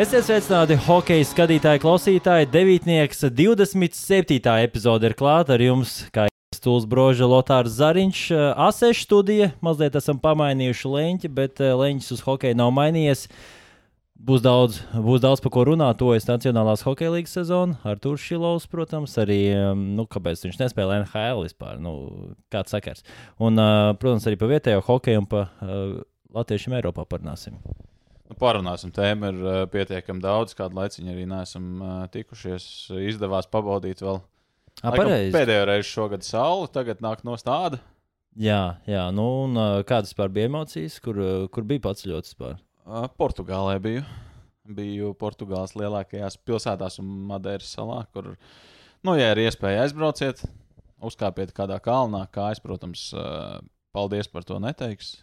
Esiet 0.00 0.24
sveicināti 0.24 0.78
hokeja 0.80 1.26
skatītāji, 1.28 1.80
klausītāji. 1.82 2.46
Devītnieks 2.48 3.18
27. 3.36 4.38
epizode 4.64 5.10
ir 5.10 5.14
klāta 5.18 5.58
ar 5.58 5.60
jums. 5.60 5.98
Stūlis 6.56 6.86
Broža, 6.88 7.26
Lotārs 7.28 7.74
Zariņš, 7.76 8.22
Aseša 8.64 9.04
studija. 9.04 9.50
Mazliet 9.60 9.98
esam 10.00 10.16
pamainījuši 10.22 10.92
leņķi, 10.94 11.30
bet 11.36 11.60
eh, 11.60 11.74
leņķis 11.76 12.16
uz 12.16 12.24
hokeju 12.24 12.56
nav 12.56 12.72
mainījies. 12.78 13.26
Būs 14.16 14.40
daudz, 14.46 14.80
būs 14.96 15.20
daudz 15.20 15.44
par 15.44 15.52
ko 15.58 15.66
runāt. 15.68 16.00
Tojas 16.00 16.30
Nacionālās 16.32 16.86
hokeja 16.88 17.12
līnijas 17.18 17.36
sezona. 17.36 17.76
Ar 17.84 18.00
Turku 18.00 18.24
Šilovs, 18.24 18.70
protams, 18.72 19.20
arī. 19.20 19.52
Nu, 19.76 20.08
kāpēc 20.08 20.48
viņš 20.48 20.62
nespēlē 20.64 21.02
NHL 21.02 21.44
vispār? 21.44 21.76
Nu, 21.76 21.98
kāds 22.48 22.72
sakars. 22.72 23.04
Un, 23.36 23.60
uh, 23.60 23.92
protams, 24.00 24.24
arī 24.24 24.40
par 24.40 24.54
vietējo 24.56 24.80
hokeju 24.88 25.26
un 25.26 25.30
par 25.36 25.52
uh, 25.60 26.00
latviešiem 26.40 26.80
Eiropā 26.80 27.04
parunāsim. 27.04 27.60
Nu, 28.30 28.36
parunāsim, 28.38 28.92
tēma 28.94 29.32
ir 29.32 29.38
uh, 29.42 29.60
pietiekami 29.70 30.22
daudz. 30.22 30.54
Kādu 30.54 30.78
laiciņu 30.78 31.10
arī 31.10 31.24
neesam 31.26 31.64
uh, 31.82 31.94
tikušies. 32.14 32.64
Izdevās 33.10 33.48
pabaudīt 33.50 34.04
vēl. 34.04 34.20
Ah, 34.84 34.94
Laikam. 34.94 35.10
Pēdējo 35.34 35.64
reizi 35.66 35.88
šogad 35.90 36.22
saule, 36.22 36.68
tagad 36.70 37.02
nāk 37.02 37.24
no 37.26 37.34
stāda. 37.40 37.80
Jā, 38.38 38.78
jā, 38.86 39.08
nu, 39.10 39.24
un 39.48 39.58
uh, 39.58 39.80
kādas 39.86 40.12
vispār 40.12 40.30
bija 40.30 40.46
emocijas, 40.46 41.00
kur, 41.02 41.18
kur 41.50 41.66
bija 41.66 41.82
paceļots 41.88 42.30
vispār? 42.30 42.60
Uh, 42.86 43.08
Portugālē 43.18 43.80
biju. 43.82 44.04
Biju 44.70 45.10
Portugāles 45.18 45.74
lielākajās 45.74 46.38
pilsētās 46.46 47.00
un 47.02 47.08
Madeiras 47.32 47.72
salā, 47.74 48.04
kur, 48.14 48.36
nu, 49.02 49.16
ja 49.18 49.32
ir 49.34 49.42
iespēja 49.48 49.82
aizbrauciet, 49.88 50.44
uzkāpiet 51.02 51.50
kādā 51.56 51.80
kalnā, 51.82 52.22
kā 52.30 52.52
es, 52.54 52.62
protams, 52.62 53.08
paldies 53.90 54.30
par 54.30 54.46
to 54.46 54.60
neteiks. 54.62 55.16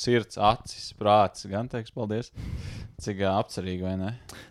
Sirds, 0.00 0.38
acis, 0.40 0.90
prāts, 0.96 1.44
gan 1.50 1.68
teiks 1.68 1.92
paldies. 1.92 2.30
Cik 3.04 3.20
apcerīgi, 3.28 3.84
vai 3.84 3.94
ne? 4.00 4.10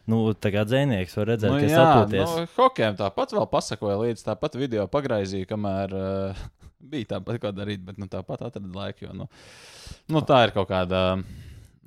Nu, 0.09 0.22
tā 0.38 0.52
kā 0.53 0.61
dzēnieks 0.66 1.17
var 1.17 1.31
redzēt, 1.31 1.53
nu, 1.53 1.61
ka 1.61 1.69
jā, 1.69 1.81
atpūties. 1.86 2.36
nu, 2.38 2.52
hokejam 2.58 2.97
tāpat 3.00 3.33
vēl 3.33 3.47
pasakoja 3.50 3.97
līdzi, 4.03 4.25
tāpat 4.28 4.58
video 4.61 4.86
pagraizīja, 4.89 5.50
kamēr 5.50 5.94
uh, 5.97 6.44
bija 6.80 7.16
tāpat 7.16 7.41
ko 7.41 7.52
darīt, 7.56 7.83
bet 7.86 8.00
nu, 8.02 8.09
tāpat 8.11 8.45
atrada 8.47 8.73
laiku. 8.75 9.08
Jo, 9.08 9.16
nu, 9.23 9.30
nu, 10.14 10.23
tā 10.25 10.44
ir 10.47 10.56
kaut 10.56 10.69
kāda. 10.72 11.03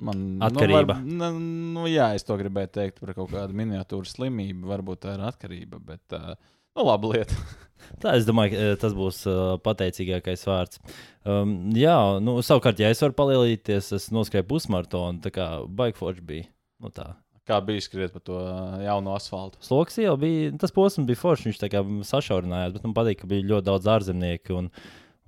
Man, 0.02 0.22
Atkarība. 0.42 0.96
Nu, 0.98 1.18
var, 1.20 1.34
nu, 1.34 1.50
nu, 1.76 1.86
jā, 1.90 2.08
es 2.16 2.26
to 2.26 2.34
gribēju 2.40 2.72
teikt 2.74 3.02
par 3.02 3.14
kaut 3.14 3.30
kādu 3.30 3.54
miniatūru 3.58 4.08
slimību. 4.08 4.66
Varbūt 4.72 5.04
tā 5.04 5.14
ir 5.14 5.22
atkarība, 5.28 5.78
bet 5.92 6.16
uh, 6.18 6.32
nu, 6.74 6.86
laba 6.88 7.14
lieta. 7.14 7.38
Tā 8.02 8.16
es 8.18 8.26
domāju, 8.28 8.54
ka 8.54 8.62
eh, 8.62 8.76
tas 8.80 8.94
būs 8.96 9.22
uh, 9.30 9.40
pateicīgākais 9.64 10.46
vārds. 10.48 10.80
Um, 11.28 11.54
jā, 11.78 11.96
nu, 12.24 12.38
savukārt, 12.44 12.80
ja 12.82 12.90
es 12.92 13.02
varu 13.04 13.16
palielīties, 13.18 13.92
es 13.98 14.08
noskrēju 14.14 14.48
pusmaratonu, 14.50 15.22
tā 15.24 15.32
kā 15.34 15.48
baigforši 15.80 16.24
bija. 16.26 16.48
Nu, 16.82 16.90
tā. 16.94 17.12
Kā 17.48 17.58
bija 17.66 17.82
skriet 17.82 18.14
pa 18.14 18.22
to 18.22 18.38
uh, 18.38 18.80
jaunu 18.84 19.14
asfaltu? 19.16 19.58
Sloks 19.66 19.98
jau 19.98 20.14
bija, 20.20 20.52
tas 20.62 20.74
posms 20.74 21.08
bija 21.08 21.18
foršs, 21.18 21.48
viņš 21.48 21.62
tā 21.62 21.70
kā 21.72 21.82
sašaurinājās, 22.06 22.76
bet 22.76 22.84
man 22.86 22.94
patīk, 22.98 23.22
ka 23.22 23.30
bija 23.30 23.48
ļoti 23.54 23.66
daudz 23.66 23.88
ārzemnieku. 23.96 24.58
Un, 24.60 24.68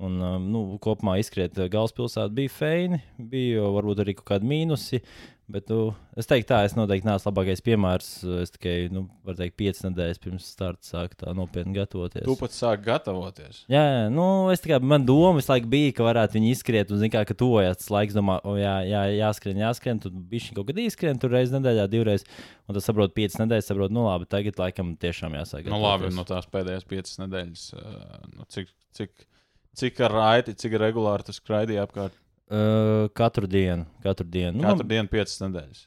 un 0.04 0.22
um, 0.22 0.46
nu, 0.54 0.62
kopumā 0.82 1.16
izskriet 1.22 1.58
uh, 1.58 1.70
galvaspilsēta 1.70 2.30
bija 2.34 2.54
feini, 2.54 3.00
bija 3.18 3.66
varbūt 3.74 4.04
arī 4.04 4.14
kaut 4.18 4.28
kādi 4.30 4.50
mīnusi. 4.50 5.02
Bet 5.44 5.68
nu, 5.68 5.90
es 6.16 6.24
teiktu, 6.24 6.46
tā, 6.48 6.62
es 6.64 6.72
noteikti 6.72 7.04
neesmu 7.04 7.28
labākais 7.28 7.60
piemērs. 7.66 8.06
Es 8.40 8.52
tikai, 8.54 8.88
nu, 8.92 9.02
varu 9.26 9.36
teikt, 9.42 9.56
piecas 9.60 9.82
nedēļas 9.84 10.20
pirms 10.22 10.46
starta 10.54 10.88
sāku 10.88 11.18
tā 11.20 11.34
nopietni 11.36 11.76
gatavoties. 11.76 12.24
Tu 12.24 12.36
pat 12.40 12.54
sāk 12.56 12.80
gatavoties. 12.86 13.58
Jā, 13.68 13.82
jā, 13.82 14.06
nu, 14.14 14.24
es 14.54 14.64
tikai 14.64 14.78
man 14.80 15.04
doma 15.04 15.34
visu 15.36 15.52
laiku 15.52 15.68
bija, 15.74 15.92
ka 15.98 16.06
varētu 16.06 16.38
viņi 16.38 16.48
izskriet, 16.54 16.94
un, 16.94 17.02
zin, 17.02 17.12
kā, 17.12 17.26
ka 17.28 17.36
tuvojas 17.36 17.82
tas 17.82 17.92
laiks, 17.92 18.16
domā, 18.16 18.38
o, 18.40 18.56
jā, 18.56 18.72
jā, 18.88 19.04
jāskrien, 19.18 19.60
jāskrien, 19.66 20.00
tad 20.00 20.16
bija 20.32 20.56
kaut 20.56 20.70
kad 20.72 20.80
izskrien, 20.80 21.20
tur 21.20 21.36
reizes 21.36 21.52
nedēļā, 21.58 21.86
divreiz, 21.92 22.24
un 22.64 22.80
tas 22.80 22.88
saprot, 22.88 23.12
piecas 23.12 23.36
nedēļas, 23.44 23.68
saprot, 23.68 23.92
nu, 23.92 24.08
labi, 24.08 24.30
tagad 24.32 24.64
laikam 24.64 24.96
tiešām 25.04 25.36
jāsāk. 25.42 25.68
Nu, 25.68 25.82
labi, 25.84 26.08
no 26.16 26.24
tās 26.24 26.48
pēdējās 26.48 26.88
piecas 26.88 27.20
nedēļas. 27.20 27.68
Nu, 28.32 28.48
cik, 28.48 28.72
cik, 28.96 29.28
cik 29.76 30.04
ar 30.08 30.20
raiti, 30.22 30.56
cik 30.56 30.80
regulāri 30.80 31.28
tu 31.28 31.36
skraidīji 31.36 31.84
apkārt? 31.84 32.16
Uh, 32.44 33.08
katru 33.16 33.48
dienu, 33.48 33.86
katru 34.04 34.26
dienu. 34.28 34.58
Nu, 34.58 34.66
Katru 34.66 34.84
man, 34.84 34.88
dienu 34.90 35.08
piecas 35.08 35.38
nedēļas. 35.40 35.78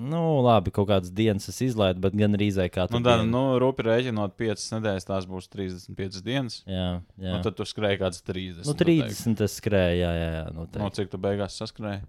nu, 0.00 0.20
labi, 0.40 0.72
kaut 0.72 0.86
kādas 0.88 1.10
dienas 1.12 1.50
es 1.52 1.58
izlaidu, 1.66 2.00
bet 2.00 2.14
gan 2.16 2.32
arī 2.38 2.48
katru 2.72 2.96
Nu, 2.96 3.02
tā, 3.04 3.18
dienu. 3.18 3.28
nu, 3.28 3.42
rūpi 3.60 3.84
rēķinot, 3.84 4.32
5 4.40 4.64
nedēļas, 4.78 5.04
tās 5.04 5.26
būs 5.28 5.50
35 5.52 6.22
dienas. 6.24 6.62
Jā, 6.64 7.02
jā. 7.20 7.34
Nu, 7.34 7.42
tad 7.44 7.58
tu 7.58 7.66
skrēji 7.68 8.00
kāds 8.00 8.22
30. 8.24 8.64
Nu, 8.64 8.72
tu 8.72 8.86
teiksi. 8.88 9.26
30 9.28 9.44
es 9.44 9.56
skrēju, 9.60 9.98
jā, 10.00 10.12
jā, 10.16 10.30
jā. 10.38 10.46
Nu, 10.54 10.64
Noteikti. 10.64 10.96
cik 10.96 11.10
tu 11.12 11.20
beigās 11.20 11.58
saskrēji? 11.60 12.00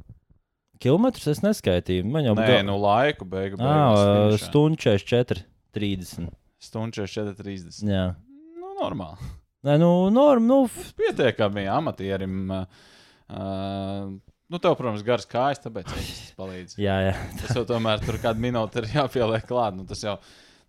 Kilometrus 0.79 1.27
es 1.27 1.41
neskaitīju. 1.43 2.05
Man 2.07 2.23
jau 2.23 2.37
Nē, 2.39 2.45
bija 2.47 2.61
nu 2.63 2.77
laiku 2.79 3.27
beigu. 3.27 3.59
ah, 3.59 4.31
stundu 4.39 4.79
44, 4.79 5.43
30. 5.75 6.29
Stundu 6.63 7.03
4,30. 7.03 7.83
Jā. 7.83 8.15
Nu, 8.55 8.71
normāli. 8.79 9.19
Nē, 9.67 9.75
nu, 9.75 9.91
norm, 10.07 10.47
nu, 10.47 10.61
Pietiekami 10.95 11.67
amatierim. 11.67 12.47
Uh, 12.47 12.87
uh, 13.29 14.09
nu, 14.49 14.57
tev, 14.61 14.75
protams, 14.79 15.03
garas 15.05 15.25
kājas, 15.29 15.61
tāpēc 15.63 15.89
tas 15.91 16.11
palīdz. 16.39 16.77
jā, 16.81 16.95
jā. 17.09 17.15
Tas 17.41 17.55
jau 17.57 17.65
tomēr 17.69 18.01
tur 18.05 18.17
kādu 18.21 18.41
minūti 18.43 18.81
ir 18.83 18.89
jāpieliek 18.97 19.45
klāt. 19.49 19.75
Nu, 19.77 19.85
tas 19.89 20.01
jau 20.03 20.17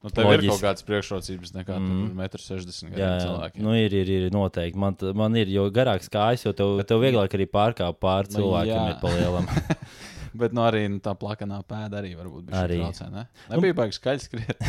nu, 0.03 0.09
tev 0.13 0.25
ir 0.31 0.39
Loģiski. 0.41 0.51
kaut 0.55 0.63
kādas 0.65 0.87
priekšrocības 0.89 1.55
nekā 1.59 1.79
Mm. 1.81 2.13
mm. 2.13 2.21
1,60 2.29 2.85
m 2.89 2.95
Jā, 2.97 3.11
jā. 3.21 3.51
Nu, 3.61 3.75
ir, 3.77 3.93
ir, 3.93 4.09
ir 4.21 4.31
noteikti. 4.33 4.77
Man, 4.81 4.97
man 5.15 5.37
ir, 5.37 5.49
jo 5.53 5.67
garāks 5.71 6.09
kājas, 6.13 6.45
jo 6.47 6.53
tev, 6.57 6.77
Bet- 6.81 6.89
tev 6.89 7.01
vieglāk 7.05 7.37
arī 7.37 7.47
pārkāpt 7.49 8.01
pāri 8.01 8.33
Nu, 8.33 8.39
cilvēkiem, 8.41 8.89
ir 8.95 9.01
palielam. 9.03 9.49
Bet 10.41 10.53
nu, 10.55 10.63
arī 10.63 10.85
nu, 10.89 11.01
tā 11.03 11.11
plakanā 11.19 11.59
pēda 11.67 11.99
arī 12.01 12.13
varbūt 12.15 12.45
bija 12.49 12.61
Arī. 12.65 12.77
traucē. 12.85 13.11
Ne? 13.11 13.25
Nebija 13.51 13.75
baigi 13.75 13.97
skaļi 13.99 14.21
skriet. 14.29 14.61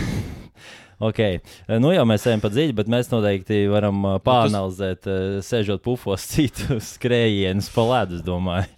Okay. 1.10 1.40
Nu, 1.82 1.92
jau 1.96 2.06
mēs 2.10 2.26
ejam 2.30 2.42
pa 2.44 2.52
dziļi, 2.54 2.76
bet 2.78 2.90
mēs 2.92 3.10
noteikti 3.12 3.64
varam 3.72 4.00
uh, 4.06 4.16
pāanalizēt, 4.24 5.08
uh, 5.10 5.38
sēžot 5.46 5.84
pufos 5.86 6.26
citu 6.32 6.78
skrējienus 6.80 7.70
pa 7.76 7.86
ledus, 7.90 8.24
domāju. 8.26 8.70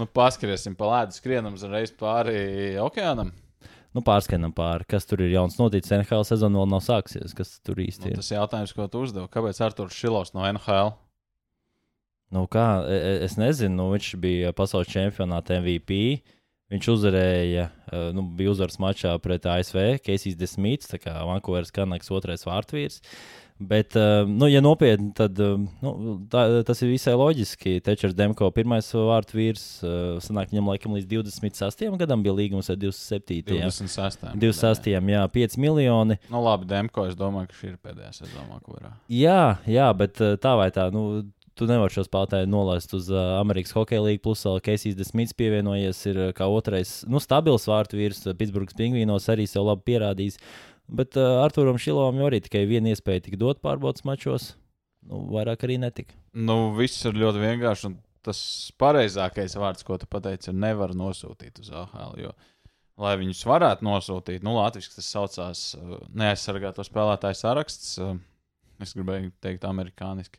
nu, 0.00 0.06
paskriesim 0.06 0.74
pa 0.78 0.88
lēdu, 0.94 1.18
skrienam 1.18 1.54
uzreiz 1.58 1.92
pāri 1.98 2.76
okeānam. 2.82 3.32
Nu, 3.92 4.00
pārskanam 4.00 4.54
pāri, 4.56 4.86
kas 4.88 5.04
tur 5.04 5.20
ir 5.20 5.34
jauns 5.34 5.58
noticis. 5.60 5.92
NHL 5.92 6.22
sezona 6.24 6.62
vēl 6.62 6.70
nav 6.72 6.80
sāksies. 6.80 7.34
Kas 7.36 7.58
tur 7.60 7.76
īsti 7.82 8.06
Nu, 8.06 8.12
ir? 8.14 8.20
tas 8.22 8.30
jautājums, 8.32 8.72
ko 8.72 8.86
tu 8.88 9.02
uzdevi, 9.04 9.28
kāpēc 9.28 9.58
Arthurs 9.66 9.98
Šilovs 9.98 10.32
no 10.32 10.46
NHL? 10.48 10.94
Nu, 12.32 12.46
kā, 12.48 12.64
e- 12.88 12.96
e- 12.96 13.18
es 13.26 13.36
nezinu, 13.36 13.74
nu, 13.76 13.90
viņš 13.92 14.06
bija 14.22 14.54
pasaules 14.56 14.88
čempionāta 14.88 15.58
MVP. 15.60 16.22
Viņš 16.72 16.88
uzvarēja, 16.88 17.68
eh, 17.68 18.08
nu, 18.16 18.24
bija 18.36 18.54
uzvaras 18.54 18.78
mačā 18.80 19.12
pret 19.20 19.44
ASV, 19.44 19.98
Keisijas 20.04 20.38
Desmīts, 20.40 20.88
tā 20.88 21.00
kā 21.02 21.12
Vankūveras 21.28 21.72
Kanaks 21.74 22.08
otrais 22.14 22.46
vārtvīrs. 22.48 23.02
Bet, 23.62 23.94
eh, 23.94 24.24
nu, 24.26 24.48
ja 24.48 24.62
nopietni, 24.64 25.10
tad 25.14 25.36
eh, 25.38 25.66
nu, 25.84 26.14
tā, 26.32 26.46
tas 26.66 26.80
ir 26.80 26.88
visai 26.94 27.12
loģiski. 27.18 27.76
Tečers 27.84 28.16
Demko 28.16 28.48
pirmais 28.56 28.88
vārtvīrs, 28.96 29.66
sanāk 30.24 30.54
viņam 30.54 30.72
laikam 30.72 30.96
līdz 30.96 31.10
26. 31.12 31.84
gadam 32.00 32.24
bija 32.24 32.38
līgums 32.40 32.72
ar 32.72 32.80
27. 32.80 33.52
jā. 33.52 33.68
26. 33.68 34.32
26. 34.32 34.90
jā, 35.12 35.26
5 35.36 35.60
miljoni. 35.60 36.18
Nu, 36.32 36.40
labi, 36.46 36.70
Demko, 36.72 37.04
es 37.10 37.20
domāju, 37.20 37.52
ka 37.52 37.60
šī 37.60 37.74
ir 37.74 37.78
pēdējā 37.84 38.16
sezona, 38.22 38.62
ir. 38.80 38.90
Jā, 39.20 39.44
jā, 39.68 39.92
bet 39.92 40.24
tā 40.40 40.56
vai 40.56 40.72
tā, 40.72 40.88
nu, 40.94 41.20
tu 41.58 41.68
nevari 41.68 41.94
šo 41.94 42.04
spēlētāju 42.06 42.48
nolaist 42.50 42.94
uz 42.96 43.10
uh, 43.12 43.36
Amerikas 43.38 43.74
Hokeja 43.76 44.02
līniju. 44.04 44.22
Plus, 44.24 44.44
vēl 44.46 44.60
Keisijas 44.64 44.98
Desmits 44.98 45.36
pievienojies, 45.38 46.00
ir 46.10 46.20
uh, 46.28 46.30
kā 46.36 46.48
otrais, 46.50 47.00
nu, 47.10 47.20
stabils 47.22 47.68
vārtu 47.70 47.98
vīrs. 48.00 48.24
uh, 48.26 48.36
Pitsburgas 48.38 48.78
pingvīnos 48.78 49.28
arī 49.32 49.48
sev 49.50 49.68
labi 49.68 49.86
pierādījis. 49.92 50.38
Bet 50.92 51.16
uh, 51.20 51.42
Arturam 51.44 51.78
Šilovam 51.80 52.18
jau 52.20 52.28
arī 52.30 52.42
tikai 52.44 52.64
viena 52.68 52.92
iespēja 52.92 53.26
tika 53.28 53.40
dot 53.40 53.62
pārbaudas 53.64 54.04
mačos. 54.08 54.52
Nu, 55.08 55.24
vairāk 55.32 55.64
arī 55.66 55.78
netika. 55.82 56.16
Nu, 56.32 56.72
viss 56.76 57.04
ir 57.08 57.18
ļoti 57.18 57.42
vienkārši. 57.42 57.92
Tas 58.22 58.40
pareizākais 58.78 59.56
vārds, 59.58 59.82
ko 59.82 59.96
tu 59.98 60.06
pateici, 60.06 60.52
ir 60.52 60.58
nevar 60.62 60.92
nosūtīt 60.94 61.58
uz 61.64 61.72
AHL. 61.74 62.12
Jo, 62.22 62.34
lai 63.02 63.16
viņus 63.18 63.40
varētu 63.50 63.86
nosūtīt, 63.88 64.44
nu, 64.46 64.54
latviešu 64.60 64.92
tas 64.94 65.08
saucās 65.10 65.62
uh, 65.78 65.96
neaizsargāto 66.14 66.86
spēlētāju 66.86 67.40
saraksts. 67.40 67.96
Uh, 67.98 68.20
es 68.82 68.94
gribēju 68.94 69.32
teikt, 69.42 69.66
amerikāniski. 69.66 70.38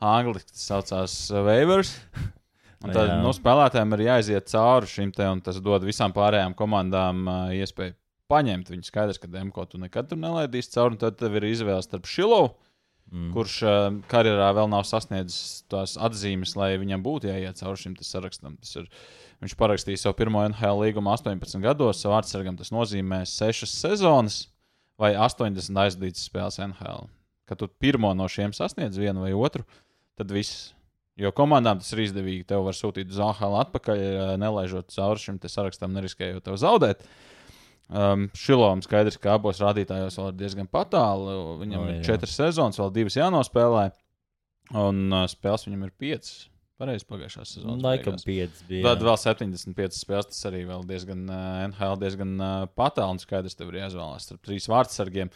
Angliski 0.00 0.54
tas 0.54 0.66
saucās 0.72 1.16
uh, 1.32 1.42
waivers. 1.46 1.94
Un 2.80 2.94
tad 2.96 3.10
nu, 3.20 3.34
spēlētājiem 3.36 3.92
ir 3.98 4.06
jāiziet 4.06 4.46
cauri 4.48 4.88
šim 4.88 5.10
te, 5.12 5.26
un 5.28 5.42
tas 5.44 5.58
dod 5.60 5.84
visām 5.84 6.14
pārējām 6.16 6.54
komandām 6.56 7.26
uh, 7.28 7.52
iespēju 7.52 7.92
paņemt 8.32 8.70
viņu. 8.72 8.86
Skaidrs, 8.88 9.20
ka 9.20 9.28
Demko 9.28 9.66
tu 9.68 9.80
nekad 9.82 10.08
tur 10.08 10.20
nelaidīsi 10.22 10.72
cauri, 10.72 10.96
un 10.96 11.02
tad 11.02 11.18
tev 11.20 11.36
ir 11.36 11.50
izvēle 11.50 11.82
starp 11.84 12.08
Šilovu 12.08 12.54
Mm. 13.10 13.32
kurš 13.34 13.56
uh, 13.66 13.70
karjerā 14.10 14.52
vēl 14.54 14.68
nav 14.70 14.84
sasniedzis 14.86 15.64
tās 15.70 15.96
atzīmes, 15.98 16.52
lai 16.54 16.76
viņam 16.78 17.02
būtu 17.02 17.26
jāiet 17.26 17.58
cauri 17.58 17.80
šim 17.82 17.96
sarakstam. 18.06 18.54
Tas 18.62 18.76
ir, 18.78 18.86
viņš 19.42 19.56
parakstīja 19.58 20.04
savu 20.04 20.14
pirmo 20.20 20.44
NHL 20.46 20.84
līgumu 20.84 21.10
18 21.16 21.58
gados. 21.64 21.98
Savu 21.98 22.14
vārdsargam 22.14 22.58
tas 22.60 22.70
nozīmē 22.70 23.24
6 23.26 23.66
sezonas 23.66 24.44
vai 25.00 25.16
80 25.18 25.82
aizdītas 25.82 26.28
spēles 26.30 26.60
NHL. 26.62 27.08
Kad 27.50 27.58
tu 27.58 27.66
pirmo 27.82 28.12
no 28.14 28.28
šiem 28.30 28.54
sasniedz 28.54 29.00
vienu 29.00 29.24
vai 29.26 29.32
otru, 29.34 29.66
tad 30.20 30.34
viss. 30.34 30.70
Jo 31.20 31.32
komandām 31.36 31.80
tas 31.82 31.90
ir 31.92 32.04
izdevīgi. 32.06 32.46
Tev 32.48 32.64
var 32.68 32.76
sūtīt 32.76 33.10
uz 33.12 33.18
AHL 33.20 33.58
atpakaļ, 33.64 34.00
eh, 34.00 34.36
nelaižot 34.40 34.92
cauri 34.94 35.20
šim 35.20 35.40
te 35.40 35.50
sarakstam, 35.52 35.92
neriskējot 35.96 36.46
tev 36.46 36.56
zaudēt. 36.60 37.04
Um, 37.90 38.28
Šilovam 38.38 38.84
skaidrs, 38.86 39.18
ka 39.18 39.34
abos 39.34 39.58
rādītājos 39.58 40.14
vēl 40.20 40.30
ir 40.30 40.38
diezgan 40.38 40.68
patālu. 40.70 41.58
Viņam 41.58 41.82
oh, 41.82 41.90
ir 41.90 42.06
četras 42.06 42.36
sezonas, 42.38 42.78
vēl 42.78 42.92
divas 42.94 43.18
jānospēlē. 43.18 43.88
Un 44.78 45.08
uh, 45.10 45.26
spēles 45.30 45.66
viņam 45.66 45.88
ir 45.88 45.94
piecas. 45.98 46.46
Pareizi 46.80 47.04
pagājušā 47.10 47.42
sezonā. 47.44 47.76
Laikam 47.84 48.16
pieci 48.22 48.64
bija. 48.68 48.84
Tad 48.86 49.02
vēl 49.04 49.18
75 49.20 49.98
spēles, 49.98 50.30
tas 50.30 50.46
arī 50.48 50.62
vēl 50.68 50.86
diezgan 50.88 51.26
uh, 51.26 51.64
NHL, 51.66 51.98
diezgan 52.00 52.36
uh, 52.38 52.52
patālu. 52.78 53.18
Un 53.18 53.20
skaidrs, 53.20 53.58
tev 53.58 53.74
ir 53.74 53.82
jāizvēlās 53.82 54.30
starp 54.30 54.46
trīs 54.46 54.70
vārdsargiem. 54.70 55.34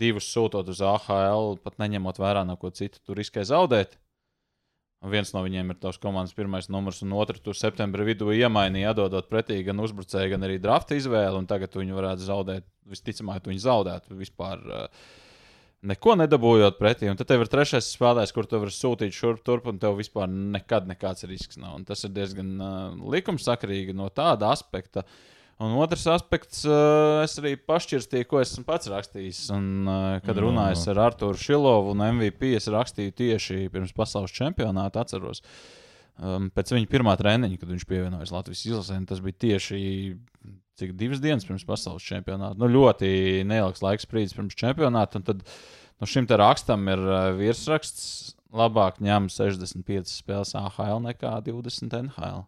Divus 0.00 0.26
sūtot 0.32 0.72
uz 0.72 0.80
AHL, 0.82 1.58
pat 1.62 1.76
neņemot 1.82 2.18
vērā 2.22 2.46
no 2.48 2.56
ko 2.58 2.72
citu, 2.74 3.02
tur 3.04 3.20
riskē 3.20 3.44
zaudēt. 3.46 3.98
Un 5.00 5.12
viens 5.14 5.30
no 5.32 5.40
viņiem 5.40 5.72
ir 5.72 5.78
tavs 5.80 5.96
komandas 6.00 6.36
pirmais 6.36 6.68
numurs, 6.68 6.98
un 7.06 7.14
otru 7.16 7.40
tur 7.40 7.56
septembrī 7.56 8.10
vidū 8.10 8.34
iemainīja, 8.36 8.92
atdodot 8.92 9.30
pretī 9.30 9.62
gan 9.64 9.80
uzbrucēju, 9.80 10.34
gan 10.34 10.44
arī 10.44 10.58
drafta 10.60 10.98
izvēli. 10.98 11.40
Tagad 11.48 11.78
viņi 11.80 11.96
varētu 11.96 12.26
zaudēt, 12.26 12.66
visticamāk, 12.90 13.48
viņi 13.48 13.64
zaudētu 13.64 14.20
vispār. 14.20 14.66
Uh, 14.68 15.18
Neko 15.80 16.12
nedabūjot 16.20 16.76
pretī, 16.76 17.06
un 17.08 17.16
tad 17.16 17.30
tev 17.30 17.40
ir 17.40 17.48
trešais 17.48 17.86
spēlētājs, 17.94 18.34
kur 18.36 18.44
tu 18.44 18.58
vari 18.60 18.74
sūtīt 18.76 19.14
šurp 19.16 19.38
turp, 19.46 19.70
un 19.70 19.78
tev 19.80 19.94
vispār 19.96 20.26
nekad 20.28 20.84
nekāds 20.90 21.24
risks 21.24 21.56
nav. 21.56 21.78
Un 21.78 21.86
tas 21.88 22.04
ir 22.04 22.12
diezgan 22.12 22.50
uh, 22.60 22.74
likumsakarīgi 23.14 23.94
no 23.96 24.10
tāda 24.12 24.50
aspekta. 24.52 25.06
Un 25.60 25.74
otrs 25.76 26.06
aspekts, 26.08 26.62
es 26.64 27.34
arī 27.36 27.50
pašķirstīju, 27.68 28.26
ko 28.30 28.38
esmu 28.40 28.64
pats 28.64 28.88
rakstījis. 28.88 29.42
Un, 29.52 29.66
kad 30.24 30.38
No. 30.38 30.46
runājos 30.46 30.86
ar 30.88 31.02
Arthuru 31.10 31.36
Šilovu 31.36 31.92
un 31.92 32.00
MVP, 32.06 32.54
es 32.56 32.68
rakstīju 32.72 33.12
tieši 33.18 33.58
pirms 33.72 33.92
pasaules 33.92 34.32
čempionāta, 34.32 35.04
atceros. 35.04 35.42
Pēc 36.20 36.72
viņa 36.72 36.88
pirmā 36.88 37.12
treniņa, 37.20 37.58
kad 37.60 37.68
viņš 37.68 37.84
pievienojās 37.88 38.32
Latvijas 38.32 38.64
izlasē, 38.68 38.96
un 39.02 39.06
tas 39.08 39.20
bija 39.24 39.36
tieši 39.44 39.82
cik 40.80 40.94
divas 40.96 41.20
dienas 41.20 41.44
pirms 41.44 41.64
pasaules 41.68 42.04
čempionāta. 42.08 42.56
Nu, 42.56 42.68
ļoti 42.72 43.44
neilgs 43.44 43.84
laiks 43.84 44.08
brīdis 44.08 44.32
pirms 44.36 44.56
čempionāta. 44.56 45.20
Un 45.20 45.28
tad 45.28 45.44
nu, 45.44 46.08
šim 46.08 46.24
te 46.28 46.40
rakstam 46.40 46.88
ir 46.88 47.04
virsraksts. 47.36 48.34
Labāk 48.50 48.96
ņem 49.04 49.28
65 49.30 50.08
spēles 50.10 50.56
AHL 50.58 51.04
nekā 51.04 51.36
20 51.46 51.92
NHL. 52.08 52.46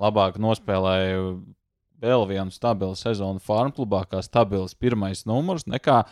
Labāk 0.00 0.40
nospēlēja 0.40 1.20
vēl 2.00 2.26
vienu 2.30 2.52
stabilu 2.54 2.98
sezonu 2.98 3.42
farm 3.42 3.72
klubā, 3.76 4.04
kā 4.08 4.22
stabils 4.24 4.76
pirmais 4.78 5.24
numurs, 5.28 5.66
nekā 5.68 6.02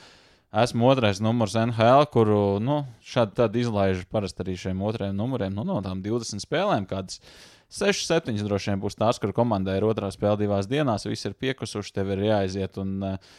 esmu 0.64 0.88
otrais 0.88 1.20
numurs 1.24 1.56
NHL, 1.58 2.06
kuru 2.12 2.40
nu, 2.64 2.82
šādi 3.04 3.36
tad 3.40 3.56
izlaiž 3.58 4.06
parasti 4.12 4.44
arī 4.44 4.56
šiem 4.60 4.82
otrajiem 4.84 5.16
numuriem. 5.16 5.54
Nu, 5.56 5.66
no 5.68 5.80
tām 5.84 6.00
20 6.04 6.44
spēlēm, 6.44 6.88
kādas 6.88 7.20
6, 7.68 8.06
7 8.08 8.38
droši 8.46 8.72
vien 8.72 8.80
būs 8.80 8.96
tās, 8.96 9.20
kur 9.20 9.34
komandai 9.36 9.76
ir 9.78 9.88
otrā 9.88 10.08
spēle 10.12 10.40
divās 10.40 10.68
dienās, 10.70 11.04
visi 11.08 11.28
ir 11.28 11.36
piekusuši, 11.36 11.92
tev 11.98 12.14
ir 12.14 12.24
jāaiziet 12.30 12.80
un 12.80 12.94
uh, 13.04 13.36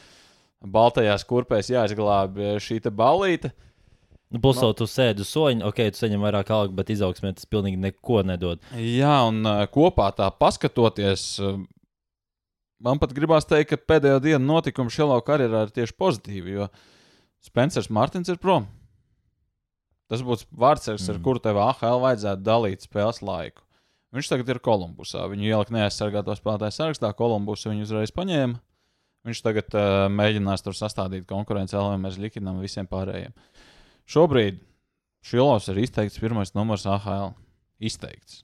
baltajās 0.62 1.26
kurpēs 1.26 1.72
jāizglābj 1.74 2.60
šī 2.62 2.80
te 2.86 2.94
ballīte. 2.94 3.54
Nu, 4.30 4.38
Plus, 4.44 4.60
no. 4.62 4.70
tu 4.78 4.86
sēdi 4.86 5.24
uz 5.26 5.32
soļa, 5.34 5.64
ok, 5.66 5.80
tu 5.90 6.04
saņem 6.04 6.22
vairāk 6.22 6.52
algu, 6.54 6.76
bet 6.78 6.92
izaugsmē 6.94 7.32
tas 7.34 7.48
pilnīgi 7.50 7.80
neko 7.82 8.22
nedod. 8.30 8.62
Jā, 8.78 9.24
un 9.26 9.42
uh, 9.42 9.64
kopā 9.74 10.12
tā 10.14 10.28
paskatoties, 10.30 11.24
uh, 11.42 11.58
man 12.84 13.00
pat 13.02 13.14
gribās 13.16 13.48
teikt, 13.50 13.72
ka 13.72 13.94
pēdējo 13.94 14.20
dienu 14.24 14.44
notikumi 14.46 14.94
Šelo 14.94 15.20
karjerā 15.26 15.66
ir 15.68 15.74
tieši 15.76 15.96
pozitīvi, 16.00 16.58
jo 16.58 16.70
Spencers 17.46 17.90
Martins 17.94 18.32
ir 18.32 18.40
prom. 18.42 18.68
Tas 20.10 20.24
būs 20.26 20.48
vārdsargs, 20.50 21.06
mm. 21.06 21.14
ar 21.14 21.22
kuru 21.26 21.42
tev 21.44 21.60
AHL 21.62 22.02
vajadzētu 22.02 22.46
dalīt 22.46 22.86
spēles 22.88 23.22
laiku. 23.22 23.62
Viņš 24.16 24.32
tagad 24.32 24.48
ir 24.50 24.60
Kolumbusā. 24.66 25.28
Viņu 25.30 25.46
ielika 25.52 25.76
neaizsargāto 25.76 26.34
spēlētāju 26.34 26.74
sarakstā, 26.74 27.12
Kolumbusu 27.14 27.70
viņu 27.70 27.86
uzreiz 27.86 28.14
paņēma. 28.16 28.58
Viņš 29.30 29.42
tagad 29.46 29.76
uh, 29.78 30.08
mēģinās 30.10 30.64
tur 30.66 30.74
sastādīt 30.74 31.28
konkurenci 31.30 31.78
LMS 31.78 32.18
Likinam 32.24 32.58
un 32.58 32.66
visiem 32.66 32.90
pārējiem. 32.90 33.36
Šobrīd 34.10 34.64
Šilovs 35.30 35.68
ir 35.70 35.84
izteikts 35.84 36.22
pirmais 36.22 36.56
numurs 36.56 36.88
AHL. 36.90 37.36
Izteikts. 37.80 38.42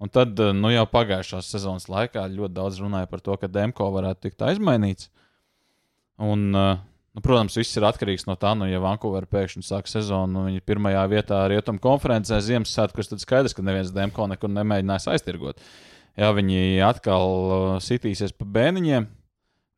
Un 0.00 0.08
tad, 0.08 0.38
eh, 0.40 0.52
nu 0.56 0.70
jau 0.72 0.86
pagājušās 0.88 1.50
sezonas 1.52 1.88
laikā 1.92 2.24
ļoti 2.32 2.56
daudz 2.56 2.78
runāja 2.80 3.08
par 3.10 3.20
to, 3.20 3.36
ka 3.36 3.50
Demko 3.52 3.90
varētu 3.92 4.28
tikt 4.28 4.46
aizmainīts. 4.48 5.10
Un, 6.20 6.54
eh, 6.56 6.80
nu, 7.14 7.20
protams, 7.20 7.58
viss 7.60 7.76
ir 7.76 7.84
atkarīgs 7.84 8.24
no 8.26 8.36
tā, 8.40 8.54
nu, 8.56 8.64
ja 8.70 8.80
Vankūverā 8.80 9.28
pēkšņi 9.28 9.66
sāk 9.66 9.92
sezonu, 9.92 10.40
un 10.40 10.48
viņi 10.48 10.62
ir 10.62 10.66
pirmajā 10.68 11.04
vietā 11.12 11.42
rietumu 11.52 11.82
konferencē 11.84 12.40
Ziemassvētkos, 12.40 13.12
tad 13.12 13.20
skaidrs, 13.20 13.56
ka 13.56 13.64
neviens 13.66 13.92
Demko 13.92 14.24
nekur 14.30 14.48
nemēģinās 14.48 15.08
aiztirgot. 15.12 15.60
Ja 16.16 16.32
viņi 16.34 16.80
atkal 16.82 17.28
uh, 17.30 17.76
sitīsies 17.80 18.32
pa 18.36 18.44
bēniņiem, 18.44 19.06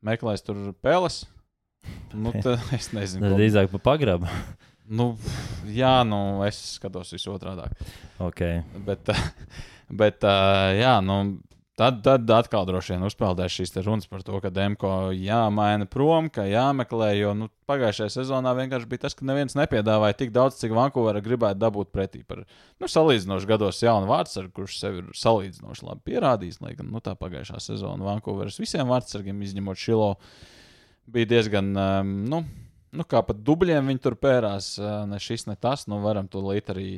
meklēs 0.03 0.43
tur 0.43 0.71
peles. 0.81 1.25
Nu, 2.15 2.31
tad 2.43 2.63
es 2.75 2.93
nezinu, 2.95 3.27
Tad 3.27 3.37
drīzāk 3.37 3.71
pa 3.75 3.83
pagrabu. 3.91 4.31
Nu, 4.87 5.13
jā, 5.71 6.01
nu, 6.07 6.43
es 6.47 6.57
skatos 6.77 7.13
visu 7.15 7.31
otrādi. 7.31 7.69
Okay. 8.23 8.63
Bet, 8.87 9.07
bet 9.99 10.25
uh, 10.25 10.71
jā, 10.77 10.97
nu, 11.05 11.17
tad, 11.79 12.01
tad 12.05 12.29
atkal 12.33 12.65
droši 12.67 12.93
vien 12.93 13.05
uzpeldēs 13.07 13.55
šīs 13.57 13.75
runas 13.85 14.09
par 14.09 14.23
to, 14.25 14.37
ka 14.43 14.51
Demko 14.53 15.11
jāmaina 15.15 15.87
prom, 15.89 16.29
ka 16.33 16.45
jāmeklē. 16.47 17.11
Jo 17.17 17.33
nu, 17.37 17.49
pagājušajā 17.69 18.13
sezonā 18.17 18.53
vienkārši 18.57 18.89
bija 18.89 19.05
tas, 19.05 19.17
ka 19.17 19.27
neviens 19.27 19.57
nepiedāvāja 19.57 20.17
tik 20.19 20.33
daudz, 20.35 20.59
cik 20.61 20.75
Vankūvera 20.77 21.23
gribētu 21.25 21.61
dabūt 21.63 21.93
pretī 21.95 22.23
par 22.27 22.43
nu, 22.43 22.89
salīdzinoši 22.89 23.49
gados 23.49 23.81
jaunu 23.83 24.09
vārdsargu, 24.11 24.53
kurš 24.59 24.79
sev 24.81 24.99
ir 25.01 25.13
salīdzinoši 25.17 25.87
labi 25.89 26.05
pierādījis. 26.11 26.61
Lai 26.63 26.75
gan 26.79 26.91
nu, 26.93 27.01
tā 27.03 27.15
pagājušā 27.19 27.61
sezona 27.63 28.11
Vankūveras 28.11 28.59
visiem 28.61 28.89
vārdsargiem, 28.91 29.41
izņemot 29.47 29.79
Šilo, 29.79 30.13
bija 31.13 31.33
diezgan. 31.37 31.73
Um, 31.73 32.19
nu, 32.29 32.45
Nu, 32.93 33.01
kā 33.09 33.23
pat 33.25 33.39
dubļiem 33.41 33.87
viņi 33.89 34.01
tur 34.03 34.13
pērās, 34.21 34.75
ne 35.09 35.17
šis, 35.17 35.47
ne 35.49 35.55
tas. 35.57 35.87
Nu, 35.89 35.97
varam 36.03 36.27
to 36.29 36.43
līdzi 36.45 36.73
arī 36.75 36.89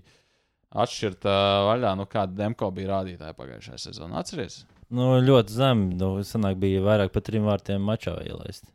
atšķirt 0.83 1.25
uh, 1.29 1.39
vaļā, 1.69 1.95
nu, 1.99 2.05
kāda 2.11 2.35
Demko 2.43 2.69
bija 2.75 2.91
rādītāja 2.97 3.35
pagājušajā 3.37 3.81
sezonā. 3.89 4.19
Atcerieties, 4.23 4.65
Nu, 4.95 5.15
ļoti 5.25 5.49
zem. 5.49 5.79
Nu, 5.97 6.11
sanāk, 6.21 6.59
bija 6.61 6.83
vairāk 6.85 7.09
par 7.15 7.23
trim 7.25 7.47
vārtiem 7.47 7.81
mačā 7.81 8.13
ielaist. 8.27 8.67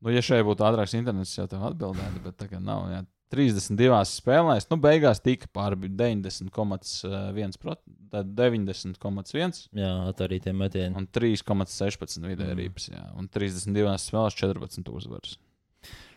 nu, 0.00 0.10
ja 0.14 0.22
šeit 0.24 0.44
būtu 0.48 0.64
ātrāks 0.64 0.94
internets, 0.96 1.34
jau 1.36 1.44
tev 1.50 1.62
atbildētu, 1.68 2.22
bet 2.24 2.36
tagad 2.40 2.62
nav. 2.64 2.86
Jā. 2.90 3.02
32 3.34 4.00
spēlēs, 4.06 4.68
nu, 4.70 4.76
beigās 4.80 5.18
tika 5.20 5.48
pāri 5.52 5.76
90,1, 5.90 7.76
tad 8.12 8.26
90,1 8.38 9.68
Jā, 9.76 9.90
atvarītie 10.12 10.52
metieni. 10.54 10.94
un 10.96 11.06
3,16 11.06 12.22
vidēji 12.22 12.54
Mm. 12.54 12.58
rips. 12.60 12.88
Jā. 12.88 13.02
Un 13.18 13.28
32 13.28 13.96
spēlēs 13.98 14.36
14 14.38 14.88
uzvaras. 14.88 15.36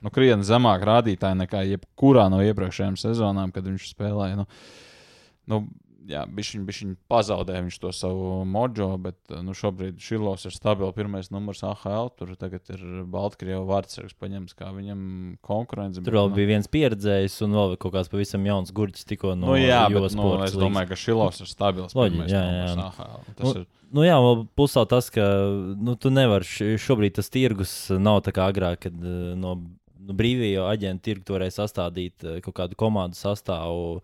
Nu, 0.02 0.10
krietni 0.10 0.44
zemāk 0.48 0.82
rādītāji 0.86 1.38
nekā 1.44 1.64
jebkurā 1.76 2.30
no 2.32 2.38
iepriekšējām 2.42 2.96
sezonām, 2.98 3.52
kad 3.54 3.64
viņš 3.66 3.90
spēlēja. 3.96 4.38
Nu, 4.38 4.46
nu, 5.50 5.64
jā, 6.10 6.24
bišķiņ, 6.26 6.66
bišķiņ 6.68 6.94
pazaudēja 7.12 7.64
viņš 7.66 7.80
to 7.84 7.92
savu 7.96 8.44
mojo, 8.50 8.90
bet 9.02 9.34
nu, 9.46 9.56
šobrīd 9.58 10.00
Šilovs 10.04 10.48
ir 10.50 10.56
stabils 10.56 10.96
pirmais 10.98 11.32
numurs 11.34 11.64
AHL. 11.68 12.12
Tur 12.18 12.36
tagad 12.40 12.70
ir 12.74 12.86
Baltkrievijas 13.10 13.68
vārdsargs 13.70 14.18
paņemts, 14.22 14.56
kā 14.58 14.72
viņam 14.76 15.02
konkurence. 15.46 16.04
Tur 16.06 16.20
vēl 16.22 16.32
bija 16.38 16.54
viens 16.56 16.72
pieredzējis, 16.72 17.42
un 17.46 17.58
vēl 17.60 17.76
kaut 17.82 17.98
kāds 17.98 18.12
pavisam 18.12 18.48
jauns 18.48 18.74
gurķis 18.76 19.10
tikko 19.10 19.36
no 19.36 19.52
Nu, 19.52 19.60
jā, 19.60 19.84
bet, 19.94 20.16
nu, 20.18 20.32
es 20.46 20.58
domāju, 20.58 20.94
ka 20.94 21.02
Šilovs 21.04 21.44
ir 21.46 21.52
stabils. 21.52 21.98
Pirmais 21.98 22.32
jā, 22.32 22.46
jā. 22.46 22.72
AHL. 22.88 23.28
Tas 23.34 23.46
Nu, 23.46 23.54
ir 23.60 23.68
Nu, 23.90 24.04
jā, 24.06 24.16
vēl 24.22 24.44
plus 24.58 24.76
vēl 24.78 24.88
tas, 24.90 25.10
ka 25.14 25.24
nu, 25.82 25.96
tu 25.98 26.12
nevari 26.14 26.78
šobrīd 26.78 27.16
tas 27.18 27.32
tirgus 27.34 27.74
nav 27.98 28.22
tā 28.26 28.34
kā 28.36 28.46
agrāk, 28.52 28.84
kad 28.86 28.94
eh, 29.02 29.32
no, 29.40 29.56
no 30.06 30.18
brīvījo 30.18 30.68
aģentu 30.70 31.08
tirgu 31.10 31.38
varēja 31.38 31.58
sastādīt 31.58 32.26
eh, 32.26 32.38
kaut 32.46 32.58
kādu 32.62 32.78
komandu 32.80 33.18
sastāvu. 33.18 34.04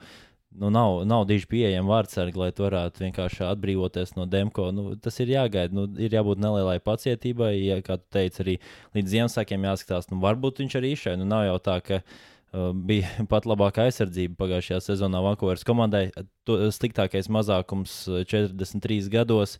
Nu, 0.57 0.69
nav, 0.71 1.01
nav 1.03 1.25
diži 1.27 1.47
pieejami 1.51 1.89
vārdsargi, 1.89 2.39
lai 2.39 2.51
tu 2.55 2.63
varētu 2.63 3.03
vienkārši 3.03 3.43
atbrīvoties 3.49 4.13
no 4.15 4.23
Demko. 4.29 4.69
Nu, 4.71 4.93
tas 4.95 5.17
ir 5.19 5.33
jāgaida. 5.33 5.75
Nu, 5.75 5.83
ir 5.99 6.13
jābūt 6.15 6.39
nelielai 6.39 6.77
pacietībai. 6.83 7.51
Ja, 7.59 7.81
kā 7.83 7.97
tu 7.99 8.07
teici, 8.15 8.39
arī 8.43 8.53
līdz 8.95 9.11
Ziemassvētkiem 9.11 9.67
jāskatās. 9.67 10.07
Nu, 10.11 10.21
varbūt 10.23 10.61
viņš 10.63 10.77
arī 10.79 10.93
šeit. 10.99 11.19
Nu, 11.19 11.27
nav 11.27 11.43
jau 11.49 11.57
tā, 11.65 11.75
ka 11.83 11.99
uh, 11.99 12.69
bija 12.71 13.09
pat 13.31 13.47
labākā 13.51 13.89
aizsardzība 13.89 14.39
pagājušajā 14.39 14.79
sezonā 14.85 15.23
Vankūveras 15.25 15.67
komandai. 15.67 16.05
To, 16.47 16.59
sliktākais 16.71 17.27
mazākums 17.27 17.97
uh, 18.11 18.23
43 18.23 19.11
gados. 19.11 19.57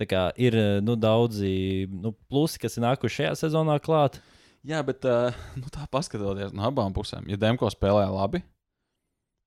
Tā 0.00 0.08
kā 0.08 0.22
ir 0.40 0.56
uh, 0.56 0.78
nu, 0.84 0.96
daudzi 0.96 1.84
nu, 1.92 2.14
plusi, 2.32 2.62
kas 2.62 2.78
ir 2.78 2.86
nākuši 2.86 3.20
šajā 3.20 3.34
sezonā 3.42 3.76
klāt. 3.84 4.22
Jā, 4.64 4.80
bet 4.84 5.04
uh, 5.08 5.36
nu, 5.60 5.68
tā 5.72 5.84
paskatoties 5.92 6.56
no 6.56 6.64
abām 6.68 6.96
pusēm, 6.96 7.28
ja 7.28 7.36
Demko 7.40 7.68
spēlē 7.72 8.06
labi, 8.12 8.42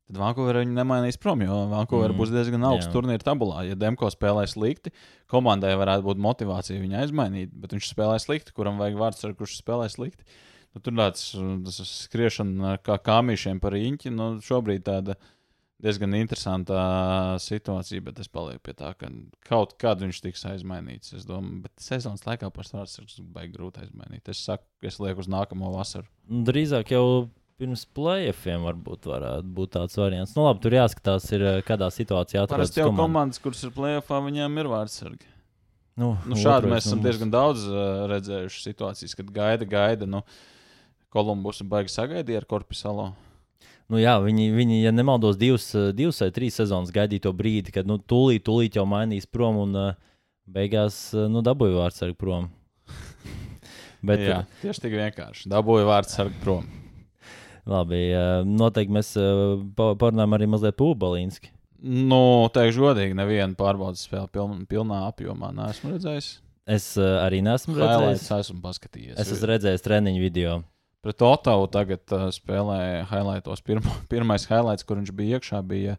tad 0.10 0.19
Vankūverā 0.19 0.63
viņi 0.63 0.75
nemainīs 0.77 1.19
prom, 1.22 1.43
jo 1.45 1.60
Vankūverā 1.72 2.13
Mm, 2.13 2.19
būs 2.19 2.33
diezgan 2.33 2.65
augsts 2.69 2.91
turnīra 2.93 3.24
tabulā. 3.24 3.63
Ja 3.67 3.77
Demko 3.79 4.10
spēlē 4.13 4.45
slikti, 4.50 4.93
komandai 5.31 5.74
varētu 5.79 6.07
būt 6.10 6.24
motivācija 6.24 6.81
viņu 6.81 7.00
aizmainīt, 7.01 7.53
bet 7.53 7.75
viņš 7.75 7.91
spēlē 7.93 8.17
slikti, 8.22 8.55
kuram 8.55 8.81
vajag 8.81 9.00
vārds, 9.00 9.24
ar 9.25 9.38
kurš 9.38 9.60
spēlē 9.62 9.88
slikti. 9.91 10.27
Nu, 10.74 10.81
tur 10.81 10.95
tāds 10.98 11.29
skriešana 11.86 12.79
kā 12.81 12.98
kāmīšiem 12.98 13.62
par 13.62 13.77
īņķi, 13.77 14.12
nu, 14.13 14.29
šobrīd 14.41 14.86
tāda 14.88 15.17
diezgan 15.83 16.15
interesanta 16.15 16.77
situācija, 17.43 18.01
bet 18.05 18.22
es 18.24 18.29
palieku 18.31 18.63
pie 18.69 18.75
tā, 18.79 18.93
ka 18.98 19.10
kaut 19.45 19.75
kad 19.81 20.01
viņš 20.01 20.22
tiks 20.24 20.45
aizmainīts. 20.50 21.13
Es 21.17 21.27
domāju, 21.27 21.62
bet 21.67 21.83
sezonas 21.83 22.25
laikā 22.25 22.50
par 22.55 22.67
svārsargus 22.67 23.19
baigi 23.36 23.57
grūti 23.57 23.83
aizmainīt. 23.83 24.31
Es 24.31 24.41
saku, 24.48 24.65
es 24.81 25.00
lieku 25.03 25.24
uz 25.25 25.29
nākamo 25.31 25.74
vasaru. 25.75 26.07
Drīzāk 26.48 26.95
jau 26.95 27.05
pirms 27.60 27.83
playoffiem 27.95 28.63
varbūt 28.67 29.07
varētu 29.10 29.51
būt 29.57 29.74
tāds 29.75 29.98
variants. 30.00 30.33
Nu, 30.38 30.45
labi, 30.48 30.63
tur 30.63 30.75
jāskatās, 30.77 31.27
ir, 31.36 31.45
eh, 31.50 31.60
kādā 31.65 31.89
situācijā 31.93 32.43
atrodas 32.43 32.72
Parasti 32.72 32.81
jau 32.81 32.89
komanda. 32.89 33.03
komandas, 33.03 33.43
kuras 33.43 33.63
ir 33.63 33.74
plēsoņā, 33.75 34.24
viņiem 34.29 34.60
ir 34.60 34.72
vārdsargi. 34.72 35.29
Nu, 35.95 36.17
Nu, 36.25 36.33
šādi 36.33 36.65
otrais, 36.65 36.72
mēs 36.74 36.88
esam 36.88 37.01
nu, 37.03 37.05
diezgan 37.05 37.29
daudz 37.33 37.67
uh, 37.69 38.07
redzējuši 38.10 38.63
situācijas, 38.65 39.13
kad 39.15 39.29
gaida, 39.29 39.65
gaida. 39.69 40.07
Nu, 40.10 40.24
Kolumbus 41.13 41.62
baigi 41.69 41.93
sagaidīja 41.93 42.41
ar 42.41 42.48
Korpusalo. 42.50 43.12
Nu, 43.91 44.00
jā, 44.01 44.15
viņi, 44.24 44.48
viņi, 44.55 44.79
ja 44.81 44.91
nemaldos, 44.95 45.38
divas, 45.38 45.67
eh, 45.77 45.91
divas 45.93 46.19
vai 46.24 46.31
trīs 46.33 46.57
sezonas 46.57 46.89
gaidīja 46.95 47.27
to 47.27 47.33
brīdi, 47.38 47.72
kad 47.75 47.86
nu, 47.86 48.00
tūlīt, 48.00 48.41
tūlīt 48.48 48.79
jau 48.79 48.88
mainīs 48.89 49.29
prom 49.29 49.60
un 49.67 49.75
uh, 49.77 49.93
beigās 50.50 51.13
uh, 51.13 51.27
nu, 51.29 51.43
dabūja 51.45 51.77
vārdsargu 51.83 52.17
prom. 52.17 52.50
Bet, 54.07 54.19
Jā, 54.19 54.39
tieši 54.63 54.81
tik 54.88 54.98
vienkārši. 54.98 55.51
Dabūja 55.53 55.86
vārdsargu 55.88 56.41
prom. 56.41 56.65
Labi, 57.70 58.00
uh, 58.12 58.41
noteikti 58.48 58.91
mēs 58.91 59.13
pa- 59.77 59.93
parunājam 60.00 60.36
arī 60.36 60.50
mazliet 60.51 60.75
par 60.79 60.89
Ubalīnsku. 60.91 61.51
Nu, 61.84 62.48
teikšu 62.55 62.79
godīgi, 62.79 63.15
nevienu 63.20 63.58
pārbaudas 63.60 64.05
spēli 64.08 64.29
piln, 64.32 64.62
pilnā 64.72 65.01
apjomā 65.10 65.50
neesmu 65.55 65.91
redzējis. 65.91 66.29
Es 66.72 66.86
uh, 66.96 67.17
arī 67.25 67.41
neesmu 67.43 67.75
redzējis. 67.75 67.98
Highlights 68.00 68.29
esmu 68.38 68.62
paskatījies. 68.63 69.17
Es 69.20 69.32
esmu 69.36 69.50
redzējis 69.51 69.84
treniņu 69.84 70.22
video. 70.24 70.53
Pret 71.03 71.25
Otavu 71.27 71.67
tagad 71.72 72.15
uh, 72.15 72.29
spēlēja 72.32 73.03
highlightos. 73.12 73.63
Pirmo, 73.67 73.98
pirmais 74.13 74.48
highlights, 74.48 74.88
kur 74.88 75.01
viņš 75.01 75.12
bija 75.15 75.39
iekšā, 75.39 75.60
bija 75.67 75.98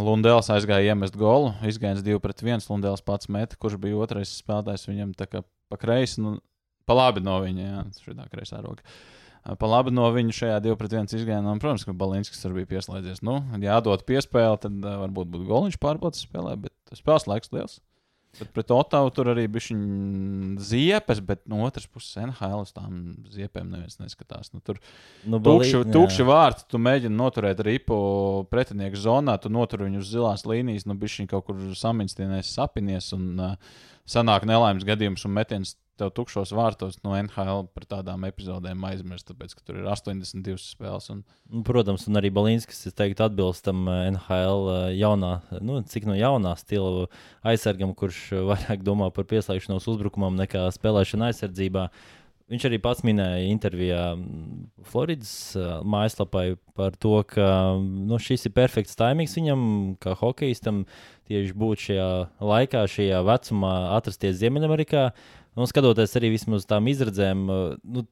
Lundēls 0.00 0.48
aizgāja 0.54 0.94
iemest 0.94 1.20
golu. 1.20 1.52
Izgājis 1.68 2.00
2 2.06 2.20
pret 2.24 2.40
1. 2.40 2.64
Lundēls 2.72 3.04
pats 3.04 3.28
meta, 3.28 3.60
kurš 3.60 3.76
bija 3.82 4.00
otrais 4.00 4.32
spēlētājs. 4.40 4.88
Viņam 4.88 5.12
tā 5.20 5.28
kā 5.28 5.44
pa 5.68 5.76
kreisi, 5.80 6.24
nu, 6.24 6.38
pa 6.88 6.96
labi 6.96 7.20
no 7.20 7.36
viņa, 7.44 7.66
jā, 7.66 7.82
šitā 8.06 8.24
kreisā 8.32 8.64
roka. 8.64 8.86
Uh, 8.88 9.19
Pa 9.40 9.66
labi 9.66 9.90
no 9.94 10.04
viņa 10.12 10.34
šajā 10.36 10.56
2 10.66 10.74
pret 10.76 10.92
1 10.92 11.14
izgājienā. 11.16 11.54
Protams, 11.62 11.86
ka 11.88 11.94
Balinskis 11.96 12.42
tur 12.42 12.52
bija 12.56 12.68
pieslēdzies. 12.74 13.22
Nu, 13.24 13.38
ja 13.56 13.76
jādod 13.78 14.04
piespēle, 14.08 14.58
tad 14.60 14.76
uh, 14.84 14.98
varbūt 15.06 15.30
būtu 15.32 15.48
goliņš 15.48 15.78
pārbaudas 15.80 16.26
spēlē, 16.26 16.58
bet 16.66 16.74
spēles 16.98 17.24
laiks 17.30 17.52
liels. 17.56 17.78
Bet 18.38 18.52
pret 18.54 18.68
Otavu 18.70 19.08
tur 19.10 19.32
arī 19.32 19.48
bija 19.50 19.74
ziepes, 20.62 21.18
bet 21.26 21.40
no 21.50 21.64
otras 21.66 21.88
puses 21.90 22.14
NHL 22.20 22.60
uz 22.62 22.70
tām 22.76 23.00
ziepēm 23.32 23.72
neviens 23.72 23.98
neskatās. 23.98 24.52
Nu, 24.54 24.60
tur 24.62 24.78
Nu, 25.24 25.40
tukši, 25.42 25.80
Balī- 25.80 25.92
tukši 25.96 26.22
jā. 26.22 26.28
vārti, 26.28 26.66
tu 26.70 26.78
mēģini 26.78 27.16
noturēt 27.18 27.58
ripu 27.66 27.96
pretinieku 28.52 28.96
zonā, 29.02 29.34
tu 29.42 29.50
notur 29.50 29.82
viņu 29.86 29.98
uz 30.04 30.12
zilās 30.12 30.46
līnijas, 30.46 30.86
nu 30.86 30.94
bišķiņ 30.94 31.26
kaut 31.32 31.48
kur 31.48 31.56
samiņstienēs 31.74 32.54
sapinies 32.54 33.10
un 33.16 33.26
uh, 33.40 33.56
sanāk 34.06 34.46
nelaimes 34.46 34.86
gadījums 34.86 35.26
un 35.26 35.34
metiens 35.34 35.74
tev 36.00 36.12
tukšos 36.16 36.54
vārtos 36.56 36.98
no 37.04 37.14
NHL 37.18 37.68
par 37.74 37.86
tādām 37.94 38.24
epizodēm 38.28 38.88
aizmirst, 38.90 39.28
tāpēc, 39.30 39.54
ka 39.56 39.66
tur 39.66 39.82
ir 39.82 39.90
82 39.92 40.58
spēles. 40.64 41.10
Un, 41.14 41.22
Nu, 41.50 41.64
Protams, 41.66 42.04
un 42.06 42.14
arī 42.14 42.28
Balinskis, 42.30 42.84
es 42.86 42.94
teiktu, 42.94 43.24
atbilst 43.26 43.64
tam 43.66 43.88
eh, 43.90 44.04
NHL 44.12 44.68
eh, 44.70 44.82
jaunā, 45.00 45.32
nu, 45.66 45.80
cik 45.82 46.06
no 46.06 46.14
jaunā 46.14 46.52
stila 46.60 47.08
aizsargam, 47.42 47.90
kurš 47.98 48.20
eh, 48.36 48.44
vairāk 48.52 48.84
domā 48.86 49.08
par 49.14 49.26
pieslēgšanos 49.32 49.88
uzbrukumam 49.90 50.38
nekā 50.38 50.68
spēlēšanu 50.76 51.26
aizsardzībā. 51.26 51.88
Viņš 52.50 52.64
arī 52.66 52.80
pats 52.82 53.04
minēja 53.06 53.46
intervijā 53.46 54.00
mm, 54.16 54.86
Floridas 54.90 55.32
eh, 55.54 55.66
mājaslapai 55.86 56.56
par 56.74 56.96
to, 56.98 57.20
ka 57.30 57.46
nu, 57.78 58.18
šis 58.18 58.48
ir 58.48 58.54
perfekts 58.56 58.98
taimings 58.98 59.36
viņam, 59.38 59.60
kā 60.02 60.16
hokeistam, 60.18 60.80
tieši 61.30 61.54
būt 61.54 61.84
šajā 61.84 62.08
laikā, 62.42 62.82
šajā 62.90 63.20
vecumā, 63.28 63.74
atrasties 64.00 64.40
Ziemeļamerikā. 64.42 65.04
Un 65.60 65.68
skatoties 65.68 66.16
arī 66.16 66.32
vismaz 66.32 66.64
tām 66.68 66.88
izredzēm, 66.88 67.40
eh, 67.52 67.72
nu, 67.84 68.06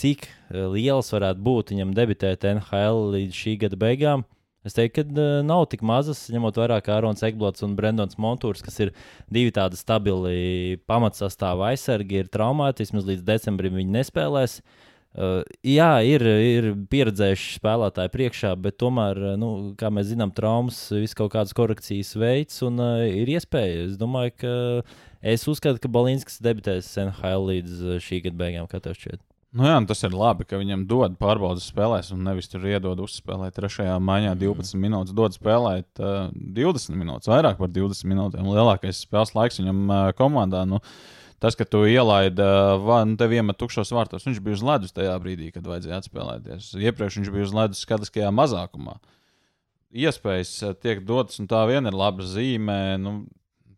cik 0.00 0.24
eh, 0.24 0.62
liels 0.72 1.10
varētu 1.12 1.44
būt 1.44 1.74
viņam 1.74 1.92
debitēt 1.96 2.46
NHL 2.48 3.10
līdz 3.12 3.40
šī 3.42 3.58
gada 3.66 3.76
beigām. 3.76 4.24
Es 4.62 4.76
teiktu, 4.76 5.02
ka 5.02 5.18
uh, 5.18 5.40
nav 5.42 5.64
tik 5.72 5.80
mazas, 5.82 6.28
ņemot 6.30 6.60
vērā, 6.60 6.76
ka 6.86 6.94
Arons 6.94 7.24
Ekblots 7.26 7.64
un 7.66 7.72
Brendons 7.74 8.14
Montūrs, 8.14 8.62
kas 8.62 8.78
ir 8.84 8.92
divi 9.26 9.50
tādi 9.50 9.74
stabili 9.74 10.78
pamatsastāvā 10.86 11.72
aizsargi, 11.72 12.20
ir 12.22 12.30
traumēti. 12.30 12.86
Vismaz 12.86 13.08
līdz 13.08 13.24
decembrim 13.26 13.74
viņi 13.80 13.96
nespēlēs. 13.96 14.60
Uh, 15.18 15.42
jā, 15.66 15.90
ir, 16.06 16.22
ir 16.22 16.68
pieredzējuši 16.94 17.58
spēlētāji 17.58 18.14
priekšā, 18.14 18.54
bet 18.62 18.78
tomēr, 18.80 19.18
uh, 19.32 19.34
nu, 19.34 19.50
kā 19.76 19.90
mēs 19.90 20.12
zinām, 20.14 20.30
traumas 20.32 20.78
visu 20.94 21.18
kaut 21.18 21.34
kādas 21.34 21.58
korekcijas 21.58 22.14
veids 22.22 22.62
un 22.62 22.78
uh, 22.80 23.02
ir 23.10 23.34
iespēja. 23.34 23.88
Es 23.90 23.98
domāju, 24.00 24.38
ka 24.44 24.54
es 25.22 25.46
uzskatu, 25.48 25.80
ka 25.82 25.90
Balinskis 25.92 26.40
debitēs 26.42 26.90
NHL 26.98 27.46
līdz 27.50 27.84
uh, 27.84 28.00
šī 28.02 28.24
gada 28.26 28.38
beigām, 28.42 28.66
kā 28.70 28.82
tev 28.82 28.98
šķiet. 28.98 29.22
Nu 29.52 29.66
jā, 29.68 29.74
un 29.76 29.84
tas 29.84 30.00
ir 30.00 30.14
labi, 30.16 30.46
ka 30.48 30.56
viņam 30.56 30.86
dod 30.88 31.18
pārbaudas 31.20 31.66
spēlēs, 31.68 32.08
un 32.14 32.22
nevis 32.24 32.48
tur 32.48 32.62
iedod 32.64 33.02
uzspēlēt 33.04 33.52
trešajā 33.58 33.98
maiņā 34.00 34.30
12 34.40 34.80
minūtes. 34.80 35.12
Dod 35.16 35.36
spēlēt 35.36 36.00
uh, 36.00 36.30
20 36.56 36.96
minūtes, 36.96 37.28
vairāk 37.28 37.58
par 37.60 37.68
20 37.68 38.08
minūtēm. 38.08 38.48
Lielākais 38.48 39.02
spēles 39.04 39.34
laiks 39.36 39.60
viņam 39.60 39.82
uh, 39.90 40.06
komandā. 40.16 40.64
Nu, 40.68 40.80
tas, 41.44 41.58
ka 41.58 41.68
tu 41.68 41.82
ielaidi, 41.84 42.40
nu, 42.40 43.18
tev 43.20 43.36
iemet 43.36 43.60
tukšos 43.60 43.92
vārtos, 43.92 44.24
viņš 44.24 44.40
bija 44.40 44.56
uz 44.56 44.64
ledus 44.64 44.96
tajā 44.96 45.18
brīdī, 45.20 45.52
kad 45.52 45.68
vajadzēja 45.68 46.00
atspēlēties. 46.00 46.72
Iepriekš 46.80 47.20
viņš 47.20 47.32
bija 47.36 47.50
uz 47.50 47.54
ledus 47.60 47.84
skatiskajā 47.84 48.32
mazākumā. 48.32 48.96
Iespējas 49.92 50.54
tiek 50.80 51.04
dotas, 51.04 51.42
un 51.42 51.52
tā 51.52 51.60
vien 51.68 51.84
ir 51.84 51.92
laba 51.92 52.24
zīme. 52.24 52.78
Nu, 53.04 53.18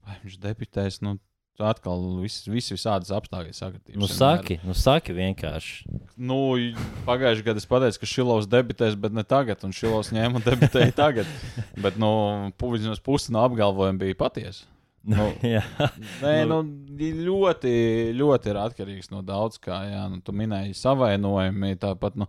vai 0.06 0.20
viņš 0.22 0.38
debitēs? 0.38 1.02
Nu, 1.02 1.16
Atkal 1.62 2.00
viss 2.18 2.49
vis 2.50 2.66
visādas 2.73 3.12
apstākļi 3.14 3.52
sakritības. 3.54 4.00
Nu, 4.00 4.08
saki, 4.11 4.56
nu, 4.66 4.75
saki 4.75 5.14
vienkārši. 5.14 5.84
Nu, 6.18 6.38
pagājušajā 7.06 7.46
gadā 7.46 7.62
es 7.62 7.68
pateicu, 7.70 8.00
ka 8.02 8.08
Šilovs 8.11 8.49
debitēs, 8.50 8.96
bet 8.99 9.14
ne 9.14 9.23
tagad. 9.23 9.62
Un 9.62 9.75
Šilovs 9.76 10.11
ņēma 10.16 10.40
un 10.40 10.46
debitēja 10.46 10.94
tagad. 11.04 11.30
Bet 11.78 12.00
nu, 12.00 12.11
pu- 12.58 12.75
pusi 13.06 13.34
no 13.34 13.44
apgalvojuma 13.46 14.02
bija 14.02 14.18
patiesa. 14.18 14.66
Nu, 15.04 15.28
Jā. 15.54 15.62
Nē, 16.25 16.34
nu, 16.49 16.62
ļoti, 16.99 17.75
ļoti 18.18 18.50
ir 18.50 18.61
atkarīgs 18.64 19.11
no 19.12 19.23
daudz 19.23 19.61
kā. 19.62 19.82
Jā, 19.92 20.04
nu, 20.11 20.18
tu 20.25 20.34
minēji 20.34 20.75
savainojumi. 20.80 21.75
Tāpat 21.78 22.16
nu, 22.18 22.26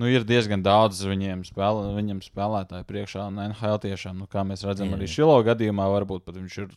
nu, 0.00 0.08
ir 0.08 0.24
diezgan 0.24 0.62
daudz 0.64 1.02
viņiem, 1.04 1.44
spēlē, 1.48 1.90
viņiem 1.98 2.24
spēlētāju 2.24 2.88
priekšā. 2.88 3.28
Un 3.28 3.42
NHL 3.50 3.80
tiešām, 3.84 4.22
nu, 4.22 4.30
kā 4.30 4.46
mēs 4.46 4.64
redzam, 4.64 4.92
Jā. 4.92 5.00
arī 5.00 5.10
Šilo 5.10 5.36
gadījumā 5.44 5.90
varbūt 5.98 6.24
pat 6.24 6.38
viņš 6.38 6.60
ir 6.64 6.76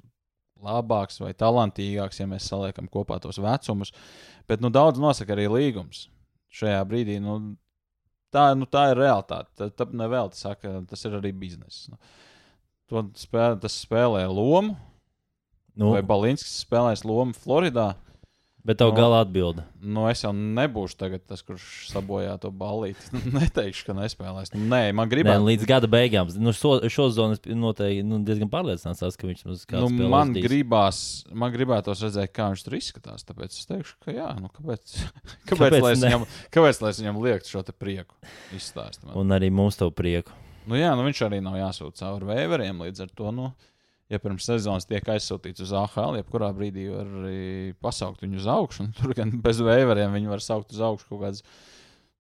labāks 0.66 1.20
vai 1.22 1.32
talantīgāks, 1.38 2.20
ja 2.22 2.28
mēs 2.30 2.48
saliekam 2.52 2.90
kopā 2.92 3.20
tos 3.24 3.40
vecumus. 3.42 3.94
Bet 4.50 4.64
nu, 4.64 4.72
daudz 4.74 5.02
nosaka 5.02 5.36
arī 5.36 5.48
līgums. 5.52 6.08
Šajā 6.54 6.82
brīdī 6.90 7.20
nu, 7.22 7.38
tā, 8.34 8.52
nu, 8.58 8.68
tā 8.70 8.90
ir 8.92 9.02
realitāte. 9.02 9.52
Tā, 9.58 9.70
tā 9.70 9.88
nevēl, 9.94 10.32
saka, 10.38 10.80
tas 10.90 11.06
ir 11.06 11.18
arī 11.20 11.34
bizness. 11.36 11.88
Nu, 11.92 12.00
to 12.90 13.06
spēlē, 13.20 13.60
tas 13.62 13.78
spēlē 13.86 14.26
lomu. 14.28 14.78
Nu, 15.80 15.94
Vai 15.94 16.02
Balinskis 16.04 16.64
spēlēs 16.66 17.06
lomu 17.08 17.38
Floridā? 17.38 17.94
Bet 18.70 18.78
tev 18.80 18.92
nu, 18.92 18.96
galā 18.98 19.24
atbilde. 19.26 19.64
Nu, 19.82 20.04
es 20.12 20.22
jau 20.22 20.30
nebūšu 20.36 20.98
tagad 21.00 21.24
tas, 21.26 21.42
kurš 21.46 21.90
sabojā 21.90 22.36
to 22.44 22.52
balīti. 22.54 23.10
Neteikšu, 23.38 23.88
ka 23.88 23.96
nespēlēs. 23.98 24.54
Nu, 24.54 24.62
nē, 24.72 24.82
man 24.98 25.10
gribētu. 25.12 25.46
līdz 25.48 25.68
gada 25.70 25.90
beigām. 25.92 26.30
Nu, 26.38 26.54
šo, 26.56 26.76
šo 26.92 27.10
zonu 27.16 27.38
es 27.38 27.44
noteikti 27.50 28.06
nu, 28.08 28.22
diezgan 28.28 28.52
pārliecināts, 28.54 29.18
ka 29.20 29.30
viņš 29.30 29.46
mums 29.48 29.66
kāds 29.70 29.88
Nu, 29.90 30.10
man, 30.14 30.36
dīs. 30.38 30.46
gribās, 30.46 31.00
man 31.34 31.54
gribētos 31.56 32.06
redzēt, 32.06 32.34
kā 32.36 32.52
viņš 32.54 32.66
tur 32.68 32.78
izskatās. 32.78 33.26
Tāpēc 33.28 33.58
es 33.58 33.70
teikšu, 33.72 33.98
ka 34.06 34.16
jā, 34.16 34.30
nu, 34.40 34.52
kāpēc, 34.54 35.00
kāpēc, 35.50 35.56
Kāpēc 35.56 35.88
lai 35.88 35.96
viņam, 35.98 36.28
kāpēc 36.54 36.84
lai 36.86 36.94
es 36.94 37.02
viņam 37.02 37.24
liektu 37.26 37.56
šo 37.56 37.66
prieku 37.74 38.16
izstāstīt. 38.56 39.10
Un 39.18 39.34
arī 39.36 39.50
mums 39.54 39.80
tev 39.82 39.96
prieku. 39.98 40.36
Nu, 40.70 40.78
jā, 40.78 40.92
nu, 40.94 41.06
viņš 41.08 41.24
arī 41.26 41.40
nav 41.42 41.58
jāsūta 41.58 42.04
cauri 42.04 42.28
vēveriem. 42.30 42.84
Līdz 42.86 43.08
ar 43.08 43.14
to, 43.18 43.32
nu, 43.34 43.50
ja 44.10 44.20
pirms 44.22 44.48
sezonas 44.50 44.88
tiek 44.90 45.06
aizsūtīts 45.14 45.64
uz 45.66 45.74
AHL, 45.78 46.18
jebkurā 46.20 46.50
brīdī 46.56 46.88
var 46.92 47.10
arī 47.22 47.74
pasaukt 47.82 48.24
viņu 48.26 48.42
uz 48.42 48.48
augšu. 48.50 48.88
Tur 49.00 49.14
gan 49.18 49.36
bez 49.44 49.62
vēveriem 49.64 50.16
viņi 50.18 50.32
var 50.32 50.46
saukt 50.46 50.74
uz 50.76 50.82
augšu 50.86 51.12
kaut 51.12 51.26
kādas. 51.28 51.44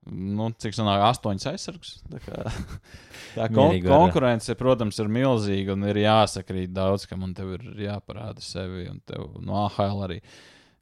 Nu, 0.09 0.47
cik 0.57 0.73
sanāk, 0.73 1.03
astoņas 1.09 1.49
aizsargus. 1.51 1.97
Tā, 2.09 2.21
kā, 2.23 2.45
tā 3.37 3.49
kon 3.51 3.73
Mierīgi 3.73 3.91
konkurence, 3.91 4.55
protams, 4.57 4.97
ir 5.01 5.11
milzīga 5.11 5.75
un 5.75 5.83
ir 5.89 5.99
jāsakrīt 6.05 6.71
daudz, 6.73 7.03
kam 7.09 7.27
un 7.27 7.35
tev 7.37 7.57
ir 7.57 7.67
jāparāda 7.83 8.41
sevi. 8.41 8.87
Un 8.89 9.01
tev 9.05 9.35
no 9.43 9.59
AHL 9.65 10.05
arī 10.07 10.21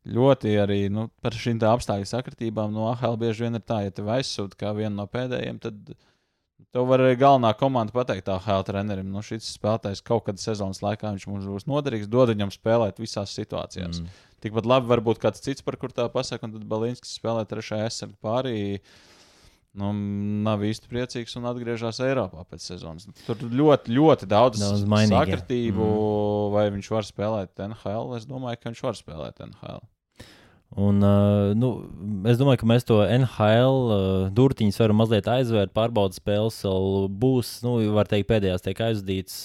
ļoti 0.08 0.54
arī 0.62 0.80
nu, 0.94 1.08
par 1.24 1.36
šīm 1.36 1.60
tā 1.60 1.72
apstākļu 1.76 2.08
sakritībām 2.08 2.72
no 2.76 2.92
AHL 2.92 3.18
bieži 3.20 3.48
vien 3.48 3.60
ir 3.60 3.66
tā, 3.68 3.82
ja 3.88 3.96
tev 3.96 4.12
aizsūta 4.14 4.60
kā 4.60 4.72
vienu 4.78 4.96
no 5.02 5.08
pēdējiem, 5.12 5.60
tad 5.64 5.98
tev 6.74 6.88
var 6.90 7.04
arī 7.04 7.18
galvenā 7.20 7.52
komanda 7.58 7.94
pateikt 7.96 8.30
AHL 8.32 8.64
trenerim, 8.68 9.10
nu 9.14 9.24
šis 9.26 9.50
spēlētājs 9.58 10.04
kaut 10.06 10.28
kad 10.28 10.42
sezonas 10.42 10.82
laikā 10.84 11.14
viņš 11.14 11.28
mums 11.30 11.50
būs 11.50 11.68
noderīgs, 11.70 12.10
dod 12.12 12.34
viņam 12.34 12.54
spēlēt 12.54 13.02
visās 13.02 13.36
situācijās. 13.38 14.02
Mm. 14.02 14.24
Tikpat 14.46 14.70
labi 14.70 14.92
varbūt 14.92 15.22
kāds 15.22 15.44
cits, 15.44 15.66
par 15.66 15.80
kur 15.82 15.94
tā 15.94 16.08
pasaka, 16.14 16.46
un 16.46 16.56
tad 16.56 16.66
Balinskis 16.70 17.16
spēlē 17.18 17.46
trešajā 17.50 17.88
aizsardzībā 17.90 18.22
pārī. 18.22 18.58
nu, 19.78 19.92
nav 20.46 20.64
īsti 20.66 20.90
priecīgs 20.90 21.36
un 21.38 21.46
atgriežas 21.50 22.00
Eiropā 22.02 22.46
pēc 22.50 22.64
sezonas. 22.66 23.06
Tur 23.28 23.38
ļoti, 23.38 23.94
ļoti 23.94 24.30
daudz, 24.30 24.62
Daudz 24.62 24.86
sakritību, 25.12 25.84
mm. 25.86 26.56
vai 26.56 26.66
viņš 26.74 26.90
var 26.96 27.06
spēlēt 27.06 27.62
NHL. 27.68 28.16
Es 28.18 28.26
domāju, 28.30 28.62
ka 28.62 28.72
viņš 28.72 28.84
var 28.88 28.98
spēlēt 28.98 29.46
NHL. 29.46 29.86
Un, 30.76 31.00
uh, 31.00 31.54
nu, 31.56 31.70
es 32.28 32.38
domāju, 32.38 32.60
ka 32.62 32.68
mēs 32.70 32.86
to 32.86 33.00
NHL 33.06 33.78
uh, 33.88 34.02
durtiņus 34.36 34.80
varam 34.82 35.00
mazliet 35.00 35.30
aizvērt. 35.32 35.72
Pārbaudas 35.76 36.20
spēles 36.20 36.60
vēl 36.66 37.08
būs, 37.22 37.54
nu, 37.64 37.78
var 37.96 38.10
teikt, 38.12 38.28
pēdējās 38.30 38.66
tiek 38.66 38.82
aizdītas. 38.90 39.40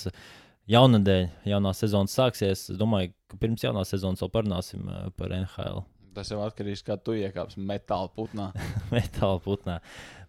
Jaunadēļ, 0.73 1.25
jaunā 1.51 1.73
sezona 1.75 2.11
sāksies. 2.11 2.67
Es 2.73 2.79
domāju, 2.79 3.13
ka 3.31 3.39
pirms 3.41 3.65
jaunās 3.65 3.91
sezonas 3.95 4.23
vēl 4.23 4.33
parunāsim 4.35 4.85
uh, 4.91 5.07
par 5.19 5.35
NHL. 5.37 5.85
Tas 6.13 6.29
jau 6.29 6.43
atkarīgs 6.45 6.83
no 6.83 6.91
tā, 6.91 6.91
kā 6.91 7.05
tu 7.07 7.15
iekāpsi 7.17 7.63
metāla 7.65 8.11
putnā. 8.13 8.51
Metāla 8.93 9.39
putnā. 9.43 9.79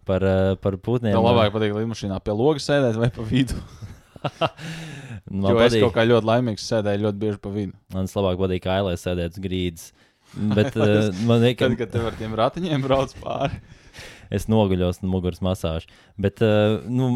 Par, 0.08 0.24
uh, 0.24 0.54
par 0.60 0.78
putniem. 0.80 1.12
Tev 1.16 1.26
labāk 1.26 1.52
patīk 1.54 1.74
lidmašīnā 1.76 2.20
pie 2.24 2.36
logas 2.36 2.70
sēdēt 2.70 2.96
vai 3.02 3.10
pa 3.12 3.26
vidu. 3.28 3.58
Jo 4.24 5.50
es 5.58 5.74
patīk, 5.74 5.82
kaut 5.82 5.94
kā 5.98 6.04
ļoti 6.08 6.28
laimīgs 6.28 6.64
sēdēju 6.64 7.02
ļoti 7.02 7.20
bieži 7.20 7.40
pa 7.44 7.50
vidu. 7.52 7.74
man 7.92 8.08
labāk 8.08 8.38
patīk 8.40 8.68
ailē 8.72 8.94
sēdēt 9.00 9.36
uz 9.36 9.42
grīdas. 9.44 9.90
Bet 10.34 10.76
uh, 10.76 11.08
man 11.28 11.42
liekas, 11.44 11.76
kad 11.78 11.92
tev 11.94 12.08
ar 12.10 12.18
tiem 12.18 12.34
ratiņiem 12.38 12.84
brauc 12.84 13.14
pāri. 13.22 13.60
Es 14.30 14.46
noguļos 14.48 15.02
no 15.02 15.08
muguras 15.12 15.40
masāžas. 15.44 15.88
Bet, 16.20 16.38
uh, 16.44 16.78
nu, 16.86 17.08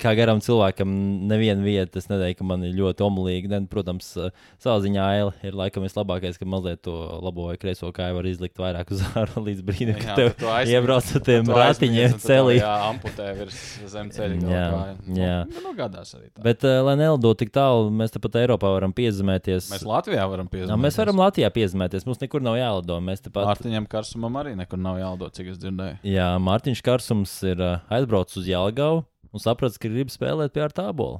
kā 0.00 0.14
garam 0.16 0.40
cilvēkam, 0.40 0.88
neviena 1.28 1.60
vieta, 1.64 1.98
es 2.00 2.08
neteiktu, 2.08 2.40
ka 2.40 2.48
man 2.48 2.64
ir 2.64 2.74
ļoti 2.78 3.04
omulīga. 3.06 3.50
Ne, 3.52 3.60
protams, 3.70 4.08
uh, 4.16 4.30
savā 4.62 4.78
ziņā 4.86 5.04
aila 5.16 5.34
ir 5.46 5.52
laikam 5.58 5.84
vislabākais, 5.86 6.38
ka 6.40 6.48
mazliet 6.48 6.80
to 6.86 6.94
labo 7.22 7.48
vai 7.50 7.56
kreiso 7.60 7.90
kāju 7.92 8.16
var 8.18 8.28
izlikt 8.30 8.56
vairāk 8.62 8.90
uz 8.96 9.02
ārā 9.18 9.42
līdz 9.46 9.62
brīdim, 9.66 9.98
kad 10.00 10.16
tev 10.18 10.32
tu 10.40 10.48
aizsniedz- 10.48 10.74
iebrauc 10.80 11.12
ar 11.20 11.24
tiem 11.28 11.52
ratiņiem 11.52 12.16
tev, 12.16 12.24
celī. 12.24 12.56
Jā, 12.62 12.72
amputē 12.90 13.28
virs 13.38 13.60
zem 13.92 14.10
ceļa. 14.14 14.40
Jā, 14.50 14.64
Nu, 15.06 15.16
jā. 15.20 15.36
Nu, 15.50 15.60
nu, 15.68 15.72
gadās 15.78 16.14
arī 16.16 16.28
tā. 16.30 16.42
Bet, 16.44 16.64
uh, 16.66 16.80
lai 16.86 16.96
nelidotu 16.98 17.44
tik 17.44 17.52
tālu, 17.54 17.90
mēs 17.94 18.12
tepat 18.14 18.38
Eiropā 18.42 18.70
varam 18.74 18.92
piezemēties. 18.96 19.68
Mēs 19.72 19.84
Latvijā 19.86 20.24
varam 20.30 20.46
Jā, 20.48 20.52
piezvanīt. 20.56 20.82
mēs 20.82 20.98
varam 21.00 21.20
Latvijā 21.20 21.50
piezemēties. 21.54 22.06
Mums 22.08 22.20
nekur 22.22 22.42
nav 22.44 22.56
jālido. 22.58 22.96
Mēs 23.04 23.22
tepat 23.24 23.46
Mārtiņam 23.50 23.86
Karsumam 23.90 24.38
arī 24.40 24.54
nekur 24.58 24.80
nav 24.82 24.98
jālido, 25.00 25.28
cik 25.36 25.52
es 25.54 25.58
dzirdēju. 25.62 25.98
Jā, 26.06 26.28
Mārtiņš 26.56 26.80
Kārsums 26.80 27.32
ir 27.44 27.58
uh, 27.60 27.82
aizbraucis 27.92 28.38
uz 28.40 28.46
Jālgavu 28.48 29.02
un 29.28 29.42
sapratis, 29.42 29.76
ka 29.76 29.90
grib 29.92 30.08
spēlēt 30.08 30.54
pie 30.54 30.62
ar 30.64 30.72
tābolu. 30.72 31.18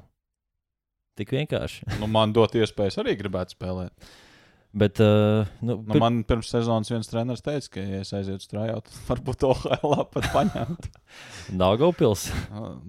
Tik 1.20 1.34
vienkārši. 1.34 1.84
Nu, 2.00 2.08
man 2.08 2.32
dot 2.32 2.56
iespējas 2.56 2.96
arī 3.02 3.18
gribētu 3.20 3.52
spēlēt. 3.52 3.92
Bet, 4.76 5.00
uh, 5.00 5.46
nu, 5.64 5.78
Nu, 5.88 5.96
man 6.02 6.18
pirms 6.28 6.50
sezonas 6.52 6.90
viens 6.92 7.08
treneris 7.08 7.40
teica, 7.40 7.70
ka, 7.78 7.80
ja 7.80 8.02
es 8.04 8.10
aizietu 8.12 8.44
strādāt, 8.44 8.90
varbūt 9.08 9.46
OHL 9.48 9.94
pat 10.12 10.26
paņemt. 10.34 10.88
Daugavpils. 11.62 12.26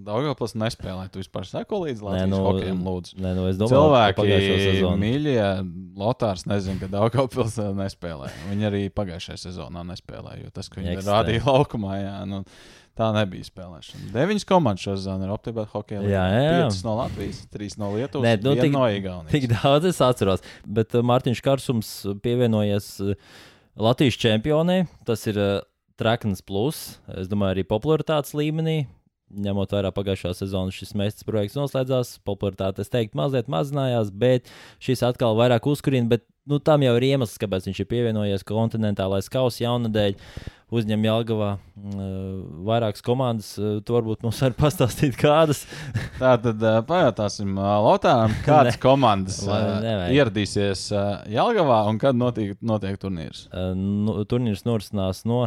Daugavpils 0.04 0.52
nespēlē. 0.58 1.06
Tu 1.12 1.22
vispār 1.22 1.46
seko 1.48 1.80
līdz 1.86 2.02
Nē, 2.02 2.08
Latvijas 2.10 2.32
nu, 2.32 2.40
hokejam, 2.44 2.82
lūdzu. 2.84 3.16
Nē, 3.24 3.32
nu, 3.38 3.46
es 3.48 3.60
domāju, 3.60 3.72
Cilvēki, 3.72 4.90
mīļie, 5.00 5.46
Lotārs 5.98 6.44
nezina, 6.50 6.80
ka 6.82 6.90
Daugavpils 6.92 7.56
nespēlē. 7.78 8.28
Viņi 8.50 8.68
arī 8.68 8.82
pagājušajā 8.92 9.40
sezonā 9.48 9.86
nespēlēja, 9.94 10.44
jo 10.44 10.52
tas, 10.58 10.68
ka 10.68 10.82
viņi 10.82 10.98
Ekstra. 10.98 11.22
rādīja 11.22 11.46
laukumā, 11.48 11.96
jā, 12.02 12.16
nu, 12.28 12.42
tā 12.98 13.12
nebija 13.14 13.46
spēlēšana. 13.46 14.08
Deviņas 14.10 14.46
komandas 14.48 14.82
šo 14.82 14.96
sezonu 14.98 15.28
ir 15.28 15.30
optimāli 15.30 15.70
hokeja. 15.70 16.00
Jā, 16.02 16.24
jā, 16.34 16.40
jā. 16.42 16.54
Piecas 16.64 16.80
no 16.82 16.96
Latvijas, 16.98 17.38
trīs 17.54 17.76
no 17.78 17.92
Lietuvas, 17.94 18.26
Nē, 18.26 18.32
nu, 18.42 18.56
tik- 18.58 18.74
no 18.74 18.82
Igaunijas. 18.90 19.30
Tik 19.36 19.46
daudz 19.52 19.86
es 19.92 20.00
atceros. 20.02 20.42
Bet 20.66 20.96
uh, 20.98 21.04
Mārtiņš 21.06 21.42
Kārsums 21.78 22.20
pievienojies 22.22 22.86
uh, 23.00 23.14
Latvijas 23.78 24.18
čempionai. 24.18 24.86
Tas 25.06 25.26
ir 25.30 25.38
uh, 25.38 25.62
Trakens 25.98 26.42
Plus. 26.42 26.98
Es 27.14 27.28
domāju, 27.30 27.54
arī 27.54 27.64
popularitātes 27.66 28.34
līmenī. 28.34 28.88
Ņemot 29.28 29.72
vērā 29.76 29.90
pagājušā 29.92 30.32
sezonā, 30.38 30.72
šis 30.72 30.94
mēnesis 30.96 31.26
projekts 31.28 31.58
noslēdzās. 31.58 32.14
Popularitāte, 32.24 32.80
es 32.80 32.92
teiktu, 32.92 33.18
mazliet 33.20 33.50
mazinājās, 33.52 34.08
bet 34.14 34.48
šis 34.80 35.04
atkal 35.04 35.36
vairāk 35.36 35.68
uzkurina. 35.68 36.08
Bet 36.14 36.24
nu, 36.48 36.56
tam 36.64 36.80
jau 36.80 36.94
ir 36.96 37.04
iemesls, 37.10 37.36
kāpēc 37.40 37.68
viņš 37.68 37.82
ir 37.84 37.88
pievienojies 37.90 38.46
kontinentālais 38.48 39.28
kausa 39.32 39.66
jaunadēļ. 39.66 40.16
Uzņem 40.68 41.04
Jālgavā 41.06 41.50
uh, 41.56 42.00
vairākas 42.68 43.04
komandas. 43.04 43.54
Uh, 43.56 43.78
tu 43.84 43.94
varbūt 43.96 44.24
mums 44.24 44.40
var 44.44 44.56
pastāstīt, 44.64 45.16
kādas. 45.20 45.62
Tā 46.22 46.34
tad 46.44 46.64
uh, 46.64 46.80
pajautāsim 46.88 47.54
uh, 47.56 47.70
Lotāram, 47.84 48.32
kādas 48.48 48.76
komandas 48.80 49.40
Lai 49.48 49.62
uh, 49.64 49.78
nevajag. 49.84 50.18
ieradīsies 50.18 50.88
uh, 50.92 51.06
Jelgavā 51.32 51.82
un 51.88 52.00
kad 52.00 52.16
notiek, 52.20 52.56
notiek 52.60 53.00
turnīrs. 53.00 53.46
Uh, 53.48 53.72
nu, 53.76 54.20
turnīrs 54.28 54.64
norisinās 54.68 55.24
no 55.28 55.46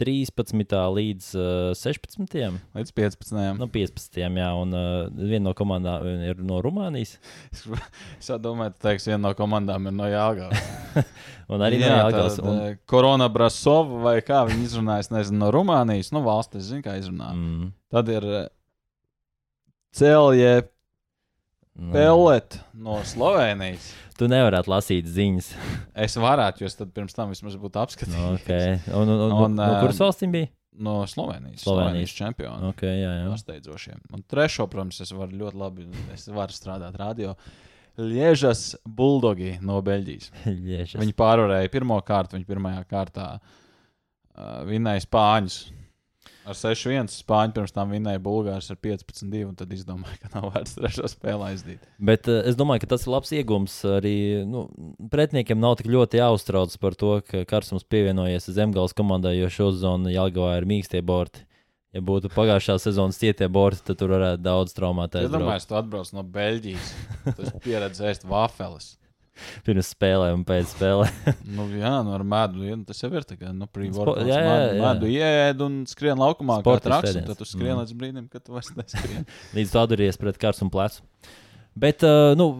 13. 0.00 0.72
līdz 0.96 1.26
uh, 1.36 1.72
16. 1.76 2.36
Līdz 2.76 2.92
15. 2.96 3.34
No 3.58 3.68
15. 3.72 4.18
Jā, 4.22 4.48
un 4.58 4.72
uh, 4.76 5.10
viena 5.30 5.50
no 5.50 5.54
komandām 5.58 6.06
ir 6.30 6.40
no 6.42 6.60
Rumānijas. 6.64 7.18
Es 7.52 8.30
jau 8.30 8.38
domāju, 8.42 8.74
ka 8.80 8.96
viena 8.96 9.20
no 9.26 9.34
komandām 9.38 9.90
ir 9.90 9.96
no 9.96 10.08
Jālgavas. 10.10 10.72
Un 11.52 11.64
arī 11.64 11.82
no 11.82 11.90
Jālgavas. 11.90 12.40
Un, 12.40 12.50
Un... 12.52 12.80
Korona 12.88 13.28
Brasova 13.32 14.02
vai 14.06 14.16
kā 14.24 14.42
viņi 14.48 14.68
izrunāja, 14.70 15.06
es 15.06 15.12
nezinu, 15.12 15.44
no 15.44 15.52
Rumānijas, 15.54 16.12
no 16.16 16.24
valsts, 16.24 16.60
es 16.60 16.70
zinu, 16.70 16.84
kā 16.86 16.96
izrunā. 17.00 17.32
Mm. 17.36 17.48
mm, 17.48 17.72
Tad 17.92 18.12
ir 18.12 18.28
Celje 19.92 20.54
nu, 21.74 21.92
Pellet 21.92 22.60
no 22.72 23.02
Slovenijas. 23.04 23.92
Tu 24.22 24.28
nevarētu 24.30 24.70
lasīt 24.70 25.08
ziņas. 25.10 25.52
Es 26.06 26.14
varētu, 26.20 26.62
jo 26.62 26.68
tad 26.78 26.92
pirms 26.94 27.16
tam 27.16 27.32
vismaz 27.34 27.56
būtu 27.58 27.80
apskatījis. 27.82 28.14
Nu, 28.14 28.34
okay. 28.38 28.76
Un, 28.94 29.10
un, 29.10 29.18
un, 29.18 29.32
Un, 29.32 29.38
un, 29.48 29.56
no 29.58 29.66
ā, 29.66 29.80
kuras 29.82 29.98
valstīm 29.98 30.30
bija? 30.34 30.48
No 30.72 31.02
Slovenijas. 31.04 31.64
Slovenijas. 31.64 31.64
Slovenijas 31.66 32.14
čempionu. 32.16 32.70
Okay, 32.70 33.02
jā, 33.02 33.10
jā. 33.18 33.26
Pārsteidzošiem. 33.28 33.98
Un 34.14 34.22
trešo, 34.30 34.68
protams, 34.72 35.02
es 35.04 35.10
varu 35.12 35.36
ļoti 35.42 35.58
labi 35.60 35.88
es 36.14 36.24
varu 36.32 36.54
strādāt 36.54 36.96
radio. 37.00 37.34
Liežas 38.00 38.76
Buldogi 38.86 39.58
no 39.60 39.82
Beļģijas. 39.84 40.30
Viņi 41.02 41.18
pārvarēja 41.18 41.72
pirmo 41.74 41.98
kārtu, 42.06 42.38
viņi 42.38 42.48
pirmajā 42.48 42.86
kārtā 42.88 43.26
uh, 43.36 44.62
vinnēja 44.70 45.04
Spāņus. 45.04 45.58
Ar 46.42 46.56
6-1 46.58 47.10
Spāņu 47.12 47.54
pirms 47.54 47.74
tam 47.74 47.92
vinnēja 47.94 48.18
Bulgārus 48.22 48.72
ar 48.72 48.78
15-2, 48.82 49.44
un 49.46 49.54
tad 49.58 49.70
izdomāja, 49.74 50.16
ka 50.24 50.30
nav 50.32 50.48
vērts 50.50 50.74
trešo 50.74 51.10
spēli 51.10 51.46
aizdīt. 51.52 51.84
Bet 52.02 52.26
uh, 52.30 52.40
es 52.50 52.58
domāju, 52.58 52.82
ka 52.82 52.90
tas 52.94 53.06
ir 53.06 53.12
labs 53.14 53.30
iegums. 53.36 53.76
Arī 53.86 54.16
nu, 54.48 54.64
pretiniekiem 55.12 55.60
nav 55.62 55.76
tik 55.78 55.90
ļoti 55.92 56.18
jāuztrauc 56.18 56.74
par 56.82 56.98
to, 56.98 57.14
ka 57.28 57.44
Kārsums 57.48 57.86
pievienojies 57.86 58.50
Zemgājas 58.50 58.96
komandai, 58.98 59.36
jo 59.38 59.50
šo 59.54 59.70
zonu 59.76 60.10
Jālgavā 60.10 60.56
ir 60.58 60.66
mīkstie 60.70 61.04
borti. 61.06 61.46
Ja 61.92 62.00
būtu 62.00 62.30
pagājušā 62.32 62.78
sezonas 62.80 63.20
cietie 63.20 63.46
borti, 63.52 63.84
tad 63.84 64.00
tur 64.00 64.14
varētu 64.14 64.40
daudz 64.42 64.72
traumēties. 64.74 65.28
Es 65.28 65.34
domāju, 65.34 65.60
ka 65.60 65.68
tu 65.68 65.78
atbrauc 65.78 66.12
no 66.16 66.24
Beļģijas. 66.34 66.92
Tas 67.36 67.52
pieredzējis 67.66 68.24
vafeles. 68.26 68.94
Pirms 69.66 69.90
spēlēm 69.94 70.40
un 70.40 70.44
pēc 70.48 70.72
spēlēm. 70.74 71.34
Nu, 71.56 71.66
jā, 71.76 71.92
nu, 72.06 72.14
ar 72.16 72.24
medu. 72.26 72.64
Ja, 72.66 72.76
tas 72.88 73.00
jau 73.02 73.10
ir 73.12 73.24
tā 73.28 73.36
nu, 73.52 73.68
Spo- 73.68 74.16
jā, 74.24 74.38
jā, 74.38 74.56
jā. 74.72 74.80
medu 74.82 75.10
ieēd 75.12 75.62
un 75.66 75.78
skrien 75.90 76.18
laukumā, 76.20 76.60
kā 76.66 76.76
traks. 76.84 77.14
Tad 77.18 77.38
tu 77.40 77.48
skrien 77.48 77.74
Mm. 77.76 77.80
līdz 77.84 77.94
brīdim, 77.98 78.26
kad 78.32 78.44
tu 78.44 78.52
vairs 78.56 78.72
neskrien. 78.76 79.24
Līdz 79.56 79.72
tam 79.72 79.86
atduries 79.86 80.18
pret 80.20 80.38
kārsu 80.40 80.66
un 80.66 80.70
plecu. 80.74 81.00
Bet 81.72 82.02
uh, 82.04 82.34
nu, 82.36 82.50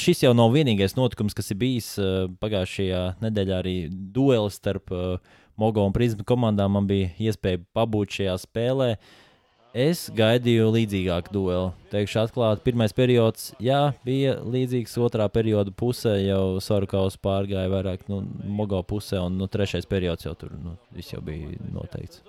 šis 0.00 0.22
jau 0.24 0.30
nav 0.32 0.54
vienīgais 0.54 0.94
notikums, 0.96 1.34
kas 1.36 1.50
ir 1.52 1.58
bijis 1.60 1.90
uh, 2.00 2.30
pagājušajā 2.40 3.02
nedēļā. 3.20 3.58
Arī 3.60 3.74
duelis 3.92 4.56
starp 4.56 4.88
uh, 4.96 5.18
Mogo 5.60 5.84
un 5.84 5.92
Prizmu 5.92 6.24
komandām 6.24 6.72
man 6.78 6.86
bija 6.88 7.10
iespēja 7.20 7.60
pabūt 7.76 8.14
šajā 8.20 8.36
spēlē. 8.46 8.94
Es 9.76 10.06
gaidīju 10.16 10.70
līdzīgāku 10.72 11.32
dueli. 11.32 11.72
Teikšu, 11.92 12.22
atklāti, 12.22 12.64
pirmais 12.64 12.94
periods, 12.96 13.50
jā, 13.60 13.92
bija 14.06 14.38
līdzīgs. 14.40 14.96
Otrā 15.04 15.26
perioda 15.32 15.72
pusē 15.76 16.14
jau 16.22 16.56
Sarkaus 16.64 17.18
pārgāja 17.20 17.68
vairāk 17.72 18.06
nu, 18.08 18.22
Mogo 18.48 18.80
pusē, 18.82 19.20
un 19.26 19.36
nu, 19.40 19.48
trešais 19.50 19.88
periods 19.88 20.24
jau 20.24 20.32
tur 20.38 20.56
nu, 20.56 20.74
jau 20.96 21.20
bija 21.24 21.52
noteikts. 21.68 22.24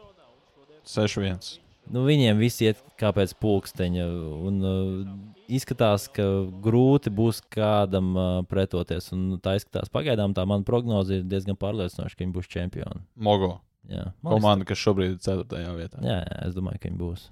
6-1. 0.89 1.59
Nu, 1.89 2.03
viņiem 2.05 2.37
viss 2.37 2.61
iet 2.61 2.81
kā 2.99 3.13
pēc 3.15 3.31
pulksteņa. 3.41 4.05
Un, 4.45 4.59
uh, 4.59 5.39
izskatās, 5.49 6.09
ka 6.13 6.27
grūti 6.61 7.13
būs 7.13 7.39
kādam 7.55 8.11
uh, 8.13 8.27
pretoties. 8.51 9.09
Un, 9.15 9.39
tā 9.41 9.55
izskatās 9.57 9.89
pagaidām, 9.93 10.35
tā 10.37 10.45
mana 10.49 10.67
prognoze 10.67 11.21
ir 11.21 11.25
diezgan 11.29 11.57
pārliecinoša, 11.57 12.13
ka 12.13 12.25
viņi 12.25 12.35
būs 12.35 12.51
čempioni. 12.51 13.01
Mogo. 13.15 13.55
Jā, 13.87 14.09
Komanda, 14.25 14.65
kas 14.69 14.77
šobrīd 14.77 15.15
ir 15.15 15.21
4. 15.23 15.61
vietā. 15.79 16.01
Jā, 16.03 16.17
jā, 16.25 16.39
es 16.49 16.55
domāju, 16.57 16.77
ka 16.81 16.89
viņi 16.89 16.99
būs. 16.99 17.29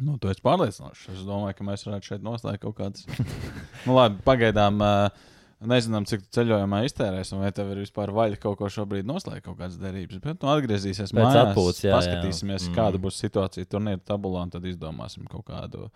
Nu, 0.00 0.14
tu 0.18 0.30
esi 0.32 0.40
pārliecinošs. 0.40 1.10
Es 1.12 1.26
domāju, 1.28 1.54
ka 1.58 1.64
mēs 1.68 1.84
varētu 1.84 2.08
šeit 2.14 2.22
noslēgt 2.24 2.62
kaut 2.64 2.78
kādas. 2.78 3.04
nu, 3.86 3.92
labi, 3.98 4.22
pagaidām. 4.24 4.80
Uh, 4.80 5.26
Nezinām, 5.60 6.06
cik 6.08 6.22
tu 6.24 6.30
ceļojumā 6.38 6.78
iztērēsim, 6.88 7.36
vai 7.44 7.50
tev 7.52 7.68
ir 7.74 7.82
vispār 7.82 8.08
vaļa 8.16 8.38
kaut 8.40 8.56
ko 8.56 8.68
šobrīd 8.72 9.04
noslēgt, 9.04 9.42
kaut 9.44 9.58
kādas 9.58 9.74
derības. 9.76 10.16
Bet, 10.24 10.38
nu, 10.40 10.48
atgriezīsies 10.54 11.12
Pēc 11.12 11.18
mājās, 11.20 11.50
atpūtas, 11.50 11.80
jā, 11.84 11.90
jā. 11.90 11.98
paskatīsimies, 11.98 12.68
Mm. 12.70 12.76
kāda 12.78 12.96
būs 13.04 13.18
situācija 13.20 13.68
turnīra 13.68 14.00
tabulā, 14.00 14.46
un 14.48 14.54
tad 14.54 14.64
izdomāsim 14.64 15.26
kaut 15.28 15.44
kādu, 15.50 15.90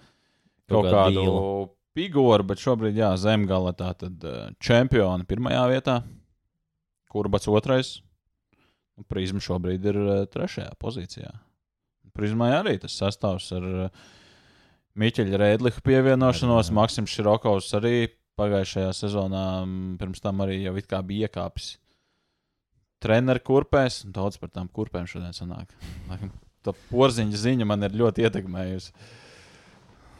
Kaut 0.68 0.84
kaut 0.84 0.90
kādu 0.92 1.16
dealu. 1.24 1.70
figūru. 1.96 2.44
Bet 2.44 2.60
šobrīd, 2.60 3.00
jā, 3.00 3.08
zemgala 3.16 3.72
tā 3.72 3.94
tad 3.96 4.20
čempioni 4.60 5.24
pirmajā 5.24 5.64
vietā, 5.72 5.96
kurbats 7.08 7.48
otrais. 7.48 8.02
Un 8.98 9.06
Prizma 9.10 9.42
šobrīd 9.42 9.86
ir 9.90 9.98
uh, 9.98 10.12
trešajā 10.30 10.74
pozīcijā. 10.82 11.32
Prizmai 12.14 12.52
arī 12.54 12.76
tas 12.82 12.94
sastāvs 12.94 13.48
ar 13.56 13.64
uh, 13.66 14.04
Miķeļa 15.00 15.40
Rēdliha 15.40 15.82
pievienošanos. 15.82 16.70
Maksims 16.76 17.10
Širokovs 17.16 17.72
arī 17.80 18.06
pagājušajā 18.38 18.92
sezonā 18.94 19.42
mm, 19.64 19.96
pirms 19.98 20.22
tam 20.22 20.42
arī 20.44 20.60
jau 20.62 20.76
it 20.78 20.86
kā 20.90 21.00
bija 21.06 21.28
iekāpis 21.28 21.72
treneru 23.02 23.42
kurpēs. 23.44 24.04
un 24.06 24.14
Daudz 24.14 24.38
par 24.40 24.52
tām 24.54 24.70
kurpēm 24.70 25.08
šodien 25.10 25.34
sanāk. 25.36 25.74
Tā 26.64 26.72
porziņa 26.88 27.36
ziņa 27.42 27.66
man 27.68 27.84
ir 27.84 27.98
ļoti 28.00 28.24
ietekmējusi. 28.24 28.94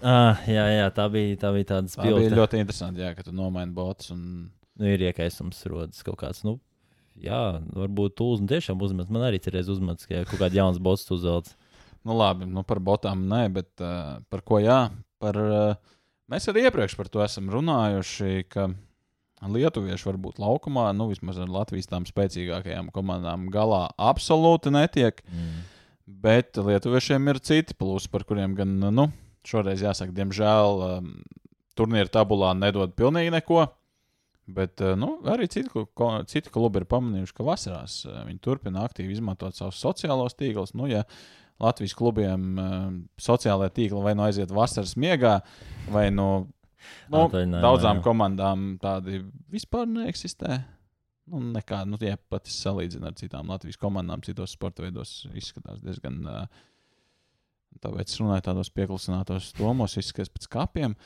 Ah, 0.05 0.43
jā, 0.51 0.65
jā, 0.69 0.89
tā 0.93 1.07
bija, 1.09 1.39
tā 1.41 1.55
bija 1.55 1.71
tāda 1.71 1.89
Tā 1.89 2.03
bija 2.03 2.19
spilgta. 2.19 2.37
ļoti 2.37 2.59
interesanti, 2.61 3.01
jā, 3.01 3.15
ka 3.17 3.25
tu 3.25 3.33
nomaini 3.33 3.73
botus. 3.73 4.11
Un... 4.13 4.51
Nu, 4.75 4.89
ir 4.91 5.07
iekaisums 5.07 5.63
rodas 5.71 6.03
kaut 6.05 6.19
kāds. 6.21 6.43
Nu, 6.45 6.59
jā, 7.20 7.42
varbūt 7.74 8.16
tūlis 8.18 8.44
tiešām 8.50 8.81
uzmet. 8.85 9.11
Man 9.12 9.27
arī 9.29 9.40
ir 9.40 9.61
uzmetis, 9.62 10.09
ka 10.09 10.24
kaut 10.29 10.40
kāda 10.40 10.61
jauns 10.62 10.81
bots 10.83 11.11
uzvelc. 11.14 11.53
Nu, 12.05 12.16
labi, 12.18 12.44
nu 12.44 12.64
par 12.68 12.83
botām 12.85 13.24
nē, 13.31 13.46
bet 13.55 13.70
uh, 13.81 14.20
par 14.29 14.42
ko 14.44 14.61
jā? 14.61 14.90
Par, 15.22 15.38
uh, 15.40 16.00
mēs 16.29 16.50
arī 16.53 16.66
iepriekš 16.66 16.98
par 16.98 17.09
to 17.09 17.22
esam 17.24 17.48
runājuši, 17.53 18.44
ka 18.53 18.68
lietuvieši 19.44 20.09
varbūt 20.09 20.40
laukumā, 20.40 20.90
nu 20.96 21.09
vismaz 21.11 21.38
ar 21.40 21.50
Latvijas 21.53 21.88
tām 21.90 22.07
spēcīgākajām 22.09 22.90
komandām, 22.94 23.48
galā 23.53 23.87
absolūti 24.00 24.72
netiek. 24.72 25.20
Mm. 25.29 25.62
Bet 26.05 26.61
lietuviešiem 26.61 27.33
ir 27.33 27.40
citi 27.40 27.77
plusi, 27.77 28.11
par 28.12 28.27
kuriem 28.29 28.57
gan, 28.57 28.77
nu, 28.92 29.09
šoreiz 29.48 29.81
jāsaka, 29.85 30.12
diemžēl 30.16 30.83
um, 30.85 31.11
turnīra 31.79 32.11
tabulā 32.12 32.53
nedod 32.57 32.92
pilnīgi 32.96 33.33
neko. 33.33 33.64
Bet 34.45 34.81
uh, 34.85 34.93
nu, 35.01 35.15
arī 35.33 35.47
citi, 35.49 35.71
citi 36.29 36.53
klubi 36.53 36.83
ir 36.83 36.89
pamanījuši, 36.91 37.37
ka 37.37 37.47
vasarās 37.47 38.03
uh, 38.05 38.21
viņi 38.29 38.43
turpina 38.45 38.83
aktīvi 38.85 39.17
izmantot 39.17 39.57
savus 39.57 39.79
sociālos 39.81 40.37
tīklus. 40.37 40.75
Nu, 40.77 40.85
ja 40.91 41.07
Latvijas 41.63 41.95
klubiem 41.97 42.61
uh, 42.61 42.75
sociālajā 43.21 43.73
tīklā 43.79 44.03
vai 44.05 44.13
nu 44.19 44.27
aiziet 44.27 44.53
vasaras 44.53 44.99
miegā, 45.01 45.39
vai 45.95 46.11
nu, 46.13 46.29
nu 47.09 47.23
Atvaļinājumā, 47.23 47.65
daudzām 47.65 48.03
jā. 48.03 48.05
komandām 48.05 48.69
tādi 48.83 49.23
vispār 49.55 49.89
neeksistē. 49.89 50.61
Nu, 51.33 51.41
nekā, 51.55 51.81
nu, 51.89 51.97
ja 52.05 52.21
pat 52.29 52.51
salīdzina 52.53 53.09
ar 53.09 53.17
citām 53.17 53.49
Latvijas 53.49 53.81
komandām, 53.81 54.21
citos 54.27 54.53
sporta 54.59 54.85
veidos 54.85 55.23
izskatās 55.33 55.81
diezgan. 55.81 56.21
Tāpēc 57.81 58.13
es 58.13 58.21
runāju 58.21 58.45
tādos 58.45 58.69
pieklusinātos 58.77 59.55
domos, 59.57 59.97
izskatās 59.97 60.29
pēc 60.37 60.51
kapiem. 60.53 60.99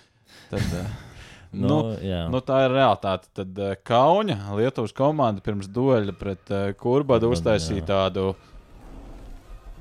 Tad, 0.51 0.67
Nu, 1.53 1.69
nu, 1.97 2.29
nu, 2.33 2.41
tā 2.45 2.61
ir 2.67 2.75
realitāte. 2.75 3.31
Tad 3.41 3.59
uh, 3.63 3.73
Kauņa, 3.89 4.37
Lietuvas 4.59 4.93
komanda 4.97 5.41
pirms 5.45 5.71
dueļa 5.73 6.15
pret 6.19 6.53
uh, 6.53 6.67
Kurbadu 6.77 7.31
uztaisīja 7.33 7.87
tādu 7.89 8.33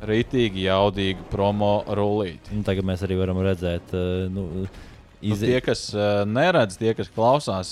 rītīgi 0.08 0.63
jaudīgu 0.67 1.27
promo 1.32 1.82
rullīti. 1.88 2.56
Nu, 2.56 2.63
tagad 2.67 2.88
mēs 2.88 3.03
arī 3.03 3.17
varam 3.19 3.41
redzēt, 3.43 3.91
uh, 3.97 4.27
nu, 4.32 4.67
Nu, 5.17 5.34
iz... 5.34 5.39
tie, 5.41 5.58
kas 5.65 5.80
uh, 5.97 6.21
neredz, 6.30 6.75
tie, 6.77 6.91
kas 6.93 7.08
klausās, 7.10 7.69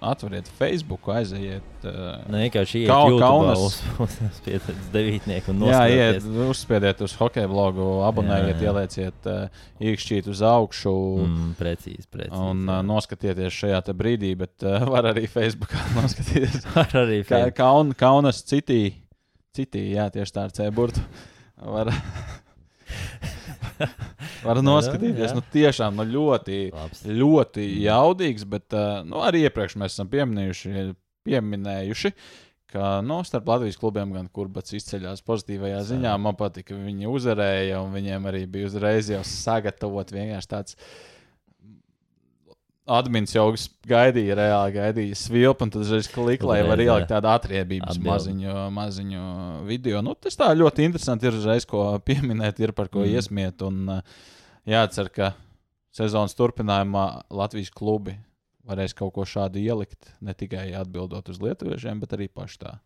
atveriet 0.00 0.46
Facebook, 0.56 1.04
aiziet. 1.12 1.66
Uh, 1.84 2.14
vienkārši 2.32 2.80
iet 2.86 2.88
Kau- 2.88 3.10
YouTube, 3.10 3.20
Kaunas. 3.20 3.64
uz, 4.00 4.14
uz 4.30 4.38
pieteicis 4.46 4.88
devītnieku 4.94 5.52
un 5.52 5.66
Jā, 5.68 5.82
iet, 5.92 6.24
uzspiediet 6.46 7.02
uz 7.04 7.12
hokeja 7.20 7.50
blogu, 7.52 7.84
abonējiet, 8.08 8.56
Jā, 8.56 8.64
jā. 8.64 8.70
ielieciet 8.72 9.28
uh, 9.28 9.68
īkšķīt 9.92 10.30
uz 10.32 10.40
augšu. 10.48 10.94
Mm, 11.26 11.52
precīzi, 11.60 12.08
precīzi. 12.16 12.40
Un 12.48 12.64
uh, 12.64 12.80
noskatieties 12.88 13.60
šajā 13.60 13.82
brīdī, 13.92 14.32
bet 14.40 14.64
uh, 14.64 14.80
var 14.88 15.10
arī 15.12 15.26
Facebookā 15.28 15.84
noskatīties. 16.00 16.62
Ar 16.80 16.96
arī 17.04 17.20
Ka, 17.28 17.42
fe- 17.44 17.54
kaun, 17.60 17.92
kaunas 17.92 18.40
citī, 18.48 18.80
citī, 19.52 19.90
jā, 19.92 20.08
tieši 20.16 20.32
tā 20.38 20.48
ar 20.48 20.56
C-burtu. 20.56 21.04
Var, 21.60 21.92
var 24.48 24.62
noskatīties. 24.64 25.30
jā. 25.30 25.36
Nu, 25.36 25.44
tiešām 25.52 26.00
nu, 26.00 26.08
ļoti, 26.16 26.62
Labs. 26.74 27.04
ļoti 27.06 27.68
jaudīgs, 27.84 28.48
bet 28.48 28.76
uh, 28.76 29.02
nu, 29.06 29.20
arī 29.26 29.46
iepriekš 29.46 29.78
mēs 29.82 29.98
esam 29.98 30.10
pieminējuši, 30.12 30.90
pieminējuši 31.26 32.14
ka 32.76 33.00
nu, 33.00 33.24
starp 33.24 33.48
Latvijas 33.48 33.78
klubiem 33.80 34.12
gan 34.14 34.28
kurbats 34.32 34.74
izceļās 34.76 35.24
pozitīvajā 35.26 35.78
Jā. 35.78 35.82
ziņā. 35.92 36.14
Man 36.20 36.38
patīk, 36.38 36.70
ka 36.70 36.78
viņi 36.78 37.10
uzvarēja, 37.10 37.82
un 37.84 37.92
viņiem 37.94 38.30
arī 38.30 38.46
bija 38.50 38.70
uzreiz 38.70 39.10
jau 39.12 39.22
sagatavot 39.26 40.10
vienkārši 40.14 40.50
tāds. 40.50 40.80
Admins 42.86 43.32
jau 43.34 43.48
gaidīja, 43.90 44.36
reāli 44.38 44.74
gaidīja 44.76 45.16
svilpu, 45.18 45.66
un 45.66 45.72
tad 45.74 45.82
uzreiz 45.82 46.06
klikšķi, 46.06 46.46
lai 46.46 46.60
var 46.62 46.76
Uzreiz, 46.76 46.86
ielikt 46.86 47.08
jā. 47.08 47.16
tādu 47.16 47.30
atriebības 47.32 47.98
maziņu, 47.98 48.52
maziņu 48.76 49.22
video. 49.66 50.02
Nu, 50.06 50.14
tas 50.14 50.38
tā 50.38 50.52
ļoti 50.54 50.86
interesanti 50.86 51.26
ir 51.26 51.34
uzreiz, 51.34 51.66
ko 51.66 51.88
pieminēt, 52.06 52.62
ir 52.62 52.76
par 52.78 52.92
ko 52.92 53.02
mm. 53.02 53.16
iesmiet. 53.18 53.64
Un 53.66 53.96
uh, 53.96 54.20
jācer, 54.68 55.10
ka 55.14 55.32
sezonas 55.96 56.36
turpinājumā 56.38 57.06
Latvijas 57.32 57.72
klubi 57.74 58.16
varēs 58.66 58.96
kaut 58.98 59.14
ko 59.14 59.24
šādu 59.28 59.62
ielikt, 59.62 60.10
ne 60.20 60.34
tikai 60.34 60.68
atbildot 60.76 61.30
uz 61.30 61.40
lietuviešiem, 61.42 62.02
bet 62.02 62.16
arī 62.16 62.28
paši 62.32 62.62
tā. 62.64 62.76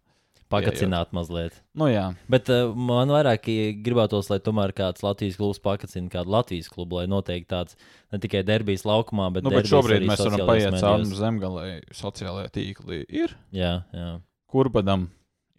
Pakacināt 0.50 1.12
mazliet. 1.14 1.54
Nu, 1.78 1.86
jā, 1.86 2.08
Bet 2.30 2.48
uh, 2.50 2.72
man 2.74 3.12
vairāk 3.14 3.44
gribētos, 3.86 4.32
lai 4.32 4.40
tomēr 4.42 4.72
kāds 4.74 5.04
Latvijas 5.06 5.38
klubs 5.38 5.60
pakacina 5.62 6.10
kādu 6.10 6.34
Latvijas 6.34 6.66
klubu, 6.72 6.98
lai 6.98 7.06
noteikti 7.10 7.46
tāds 7.52 7.78
ne 8.10 8.18
tikai 8.18 8.42
derbijas 8.46 8.82
laukumā, 8.88 9.28
bet, 9.36 9.46
nu, 9.46 9.52
bet 9.54 9.70
šobrīd 9.70 10.08
mēs 10.10 10.24
varam 10.26 10.42
paiet 10.50 10.74
cauri 10.82 11.06
zemgalē, 11.06 11.68
sociālajā 11.94 12.50
tīklī. 12.56 13.04
Ir, 13.06 13.36
Jā, 13.54 13.76
jā. 13.94 14.10
kurbadam 14.50 15.06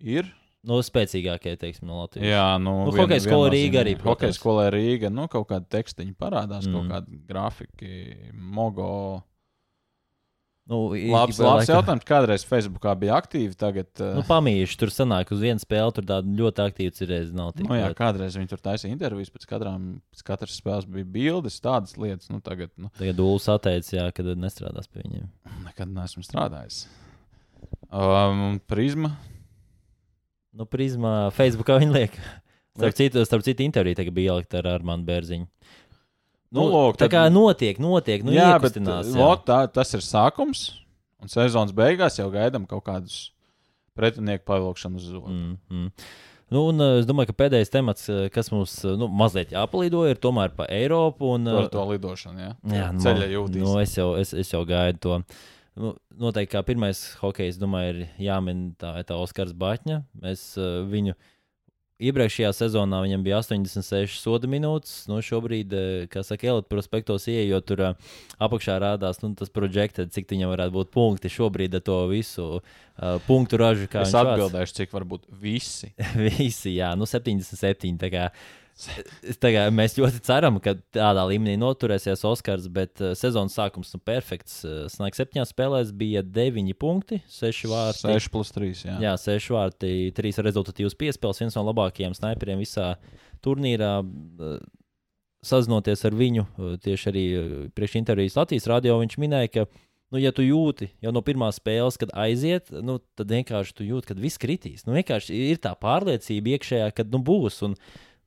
ir. 0.04 0.28
Nu, 0.64 0.78
spēcīgākie, 0.86 1.56
teiksim, 1.58 1.88
no 1.90 2.04
Latvijas. 2.04 2.28
Jā, 2.30 2.46
nu, 2.62 2.86
Nu, 2.86 2.92
vien- 2.94 3.02
hokeja 3.08 3.24
skola. 3.24 3.50
Rīga 3.50 3.80
arī, 3.82 3.96
protams. 3.98 4.12
Hokeja 4.12 4.36
skola 4.38 4.68
Rīga, 4.70 5.10
nu, 5.10 5.26
kaut 5.28 5.48
kāda 5.50 5.66
tekstiņa 5.74 6.14
parādās, 6.22 6.68
mm. 6.70 6.76
kaut 6.76 6.92
kāda 6.92 7.22
grafika, 7.28 7.90
mogo. 8.38 9.24
Nu, 10.72 10.94
Labs, 10.94 11.40
labs 11.42 11.66
laikam- 11.68 11.74
jautājums. 11.82 12.06
Kādreiz 12.08 12.46
Facebookā 12.48 12.94
bija 12.96 13.18
aktīvi, 13.18 13.56
tagad. 13.58 13.90
uh, 14.00 14.14
Nu, 14.16 14.22
pamīši 14.22 14.78
tur 14.78 14.88
sanāk, 14.94 15.32
uz 15.34 15.42
vienas 15.42 15.66
spēles 15.66 15.96
tur 15.98 16.06
tāda 16.06 16.30
ļoti 16.38 16.62
aktīva 16.64 16.94
cirēze 16.96 17.34
nav. 17.34 17.56
tik 17.58 17.66
Nu, 17.68 17.76
jā, 17.76 17.90
kādreiz 17.98 18.38
viņi 18.38 18.48
tur 18.54 18.62
taisīja 18.62 18.94
intervijas, 18.94 19.34
pēc, 19.34 19.48
katrām, 19.50 19.90
pēc 20.14 20.24
katras 20.24 20.62
spēles 20.62 20.86
bija 20.86 21.04
bildes, 21.04 21.58
tādas 21.60 21.98
lietas. 21.98 22.30
Nu, 22.30 22.40
tagad 22.40 22.70
nu, 22.78 22.92
Tagad 23.02 23.18
Dūlis 23.18 23.50
atteicis, 23.52 23.98
jā, 23.98 24.06
kad 24.14 24.26
nestrādās 24.38 24.88
pie 24.88 25.02
viņiem. 25.02 25.28
nekad 25.66 25.90
neesmu 25.90 26.24
strādājis. 26.24 26.86
Um, 27.92 28.62
prizma. 28.70 29.18
Nu, 30.52 30.68
prizmā, 30.68 31.32
Facebookā 31.36 31.78
viņi 31.82 31.94
liek. 31.96 32.16
Starp 32.76 32.96
citu, 32.96 33.24
starp 33.28 33.44
citu 33.44 33.64
interviju 33.66 33.98
tagad 34.00 34.16
bija 34.16 34.34
ielikt 34.36 34.56
ar 34.60 34.68
Armānu 34.78 35.04
Bērziņu. 35.08 35.48
Nu, 36.52 36.66
lūk, 36.68 36.98
tā 37.00 37.06
tad- 37.06 37.14
kā 37.14 37.22
notiek, 37.32 37.78
notiek, 37.80 38.24
nu, 38.28 38.34
jā, 38.36 38.50
bet 38.60 38.76
jā. 38.76 38.98
vot, 39.16 39.46
tā, 39.48 39.62
tas 39.72 39.94
ir 39.96 40.04
sākums. 40.04 40.66
Un 41.22 41.32
sezonas 41.32 41.72
beigās 41.76 42.18
jau 42.20 42.28
gaidām 42.34 42.66
kaut 42.68 42.84
kādus 42.84 43.30
pretinieku 43.96 44.44
pavilkšanu 44.50 45.00
uz 45.00 45.08
zobu. 45.08 45.30
Mm. 45.30 45.58
Mm. 45.70 45.92
Nu, 46.52 46.66
un, 46.74 46.82
uh, 46.84 46.98
es 47.00 47.06
domāju, 47.08 47.30
ka 47.32 47.38
pēdējais 47.46 47.72
temats, 47.72 48.10
uh, 48.12 48.26
kas 48.34 48.50
mums 48.52 48.74
uh, 48.84 48.98
nu, 49.00 49.08
mazliet 49.08 49.54
jāpalīdo, 49.56 50.04
ir 50.12 50.20
tomēr 50.20 50.52
par 50.58 50.68
Eiropu. 50.74 51.30
Un, 51.38 51.48
Par 51.48 51.70
to 51.72 51.86
lidošanu, 51.94 52.44
jā. 52.44 52.52
Jā, 52.76 52.90
nu, 52.92 53.04
ceļa 53.06 53.30
jūtīs. 53.32 53.64
Nu, 53.64 53.78
es, 53.80 53.96
jau, 53.96 54.10
es, 54.20 54.34
es 54.36 54.52
jau 54.52 54.66
gaidu 54.68 55.00
to. 55.06 55.20
Nu, 55.82 55.96
noteikti 56.22 56.54
kā 56.54 56.62
pirmais 56.66 57.00
hokejs, 57.22 57.60
domāju, 57.62 57.94
ir 57.94 58.26
jāmin 58.28 58.72
tā, 58.80 58.94
tā 59.08 59.18
Oskars 59.18 59.56
Batņa. 59.58 60.04
Mēs 60.22 60.52
uh, 60.60 60.84
viņu 60.90 61.16
iepriekšējā 62.02 62.50
sezonā 62.58 63.00
viņam 63.06 63.24
bija 63.26 63.40
86 63.42 64.22
soda 64.22 64.50
minūtes. 64.50 65.06
Nu, 65.10 65.20
šobrīd, 65.26 65.74
uh, 65.74 66.06
kā 66.12 66.24
saka, 66.26 66.50
Elite 66.54 66.70
prospektos 66.72 67.28
ieejot, 67.32 67.68
tur 67.70 67.84
uh, 67.88 68.14
apakšā 68.42 68.78
rādās 68.82 69.22
nu, 69.24 69.34
tas 69.38 69.54
projekts, 69.54 70.06
cik 70.14 70.30
viņam 70.34 70.54
varētu 70.54 70.76
būt 70.78 70.94
punkti 70.94 71.34
šobrīd 71.34 71.78
ar 71.80 71.86
to 71.88 72.00
visu 72.12 72.48
uh, 72.60 73.18
punktu 73.28 73.62
ražu. 73.62 73.90
kā 73.92 74.06
Es 74.06 74.18
atbildēšu, 74.18 74.78
cik 74.84 74.98
varbūt 74.98 75.30
visi. 75.42 75.94
Visi, 76.28 76.76
jā, 76.78 76.94
nu 76.98 77.10
77. 77.10 77.98
Kā 79.42 79.66
mēs 79.74 79.96
ļoti 80.00 80.22
ceram, 80.26 80.58
ka 80.64 80.74
tādā 80.96 81.24
līmenī 81.30 81.58
noturēsies 81.62 82.24
Oskars, 82.28 82.68
bet 82.72 83.02
uh, 83.04 83.14
sezonas 83.18 83.56
sākums 83.58 83.94
nu, 83.96 84.02
perfekts. 84.06 84.62
Uh, 84.66 84.86
Snāk, 84.92 85.18
septiņās 85.18 85.54
spēlēs 85.54 85.94
bija 85.98 86.24
9 86.26 86.74
punkti, 86.82 87.22
6 87.32 87.70
vārti. 87.72 88.04
6 88.08 88.34
plus 88.34 88.54
3. 88.56 88.72
Jā. 88.88 88.98
Jā, 89.04 89.16
6 89.22 89.56
vārti, 89.56 89.94
3 90.18 90.44
rezultatīvas 90.48 90.98
piespēles, 91.00 91.44
viens 91.44 91.58
no 91.58 91.66
labākajiem 91.70 92.16
sniperiem 92.18 92.62
visā 92.64 92.94
turnīrā. 93.46 93.98
Uh, 94.02 94.60
Sazinoties 95.42 96.04
ar 96.06 96.14
viņu, 96.14 96.44
uh, 96.46 96.74
tieši 96.78 97.08
arī 97.10 97.24
priekšintervijas 97.74 98.38
Latvijas 98.38 98.68
radio, 98.70 99.00
viņš 99.02 99.16
minēja, 99.24 99.50
ka, 99.56 99.64
nu, 100.14 100.20
ja 100.22 100.30
tu 100.38 100.46
jūti 100.46 100.92
jau 101.02 101.14
no 101.16 101.24
pirmās 101.26 101.58
spēles, 101.58 101.98
kad 101.98 102.14
aiziet, 102.14 102.70
nu, 102.86 103.00
tad 103.18 103.34
vienkārši 103.34 103.74
tu 103.74 103.88
jūti, 103.88 104.12
ka 104.12 104.22
viss 104.22 104.42
kritīs. 104.42 104.86
Nu, 104.86 104.94
vienkārši 105.00 105.40
ir 105.50 105.62
tā 105.64 105.74
pārliecība 105.82 106.54
iekšējā, 106.58 106.92
ka 106.94 107.08
nu, 107.10 107.24
būs. 107.26 107.64
Un, 107.66 107.74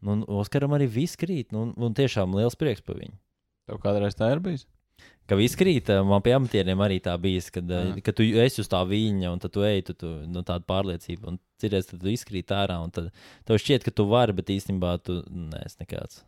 nu, 0.04 0.18
un 0.18 0.24
Oskaram 0.40 0.76
arī 0.76 0.88
viss 1.00 1.18
krīt. 1.20 1.50
Nu, 1.54 1.66
un, 1.66 1.74
un 1.76 1.96
tiešām 1.96 2.36
liels 2.36 2.58
prieks 2.60 2.84
par 2.84 3.00
viņu. 3.00 3.16
Tev 3.70 3.80
kādreiz 3.82 4.16
tā 4.18 4.30
ir 4.34 4.42
bijis? 4.44 4.66
Ka 5.24 5.38
viss 5.40 5.56
krīt, 5.56 5.88
eh, 5.88 6.02
man 6.04 6.20
pie 6.24 6.34
amatieriem 6.36 6.80
arī 6.84 6.98
tā 7.02 7.14
bijis, 7.20 7.48
kad, 7.52 7.64
Jā. 7.64 7.96
kad 8.04 8.16
tu 8.18 8.26
esi 8.42 8.60
uz 8.60 8.68
tā 8.68 8.82
viņa, 8.84 9.30
un 9.32 9.40
tad 9.40 9.54
tu 9.56 9.64
ej, 9.64 9.80
tu, 9.88 9.94
tu 9.96 10.10
nu, 10.28 10.42
tāda 10.44 10.66
pārliecība, 10.68 11.32
un 11.32 11.38
citreiz 11.60 11.88
tad 11.88 12.02
tu 12.02 12.12
izkrīt 12.12 12.52
ārā, 12.52 12.76
un 12.84 12.92
tad 12.92 13.08
tev 13.48 13.60
šķiet, 13.62 13.86
ka 13.86 13.94
tu 13.96 14.04
vari, 14.10 14.36
bet 14.36 14.52
īstenībā 14.52 14.98
tu 15.00 15.22
neesi 15.28 15.80
nekāds. 15.80 16.20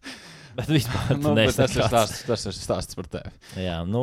Bet 0.50 0.66
vispār 0.66 1.14
Nu, 1.14 1.30
bet 1.38 1.54
tas, 1.54 1.76
ir 1.78 1.84
stāsts, 1.86 2.24
tas 2.26 2.42
ir 2.50 2.54
stāsts 2.56 2.96
par 2.98 3.06
tevi. 3.06 3.30
Jā, 3.62 3.76
nu, 3.86 4.00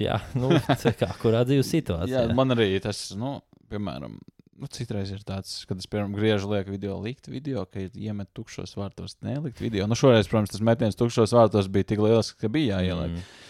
jā, 0.00 0.16
nu 0.32 0.48
kā 0.96 1.10
kurā 1.20 1.42
dzīves 1.44 1.68
situācijā. 1.74 2.22
Jā, 2.24 2.36
man 2.36 2.54
arī 2.54 2.70
tas, 2.80 3.02
nu, 3.20 3.34
piemēram, 3.68 4.16
nu, 4.62 4.70
citreiz 4.70 5.10
ir 5.10 5.22
tāds, 5.26 5.64
kad 5.66 5.80
es 5.82 5.88
piemēram 5.90 6.14
griežu 6.14 6.50
lieku 6.52 6.70
video, 6.70 6.94
likt 7.02 7.26
video, 7.30 7.64
ka 7.66 7.82
iemet 7.82 8.30
tukšos 8.36 8.76
vārtos, 8.78 9.16
nelikt 9.26 9.60
video. 9.62 9.88
Nu, 9.90 9.98
šoreiz, 9.98 10.30
protams, 10.30 10.54
tas 10.54 10.62
metiens 10.62 10.98
tukšos 10.98 11.34
vārtos 11.34 11.70
bija 11.72 11.88
tik 11.92 12.02
liels, 12.04 12.30
ka 12.38 12.50
bija 12.52 12.78
jāieliek. 12.78 13.16
Mm. 13.16 13.48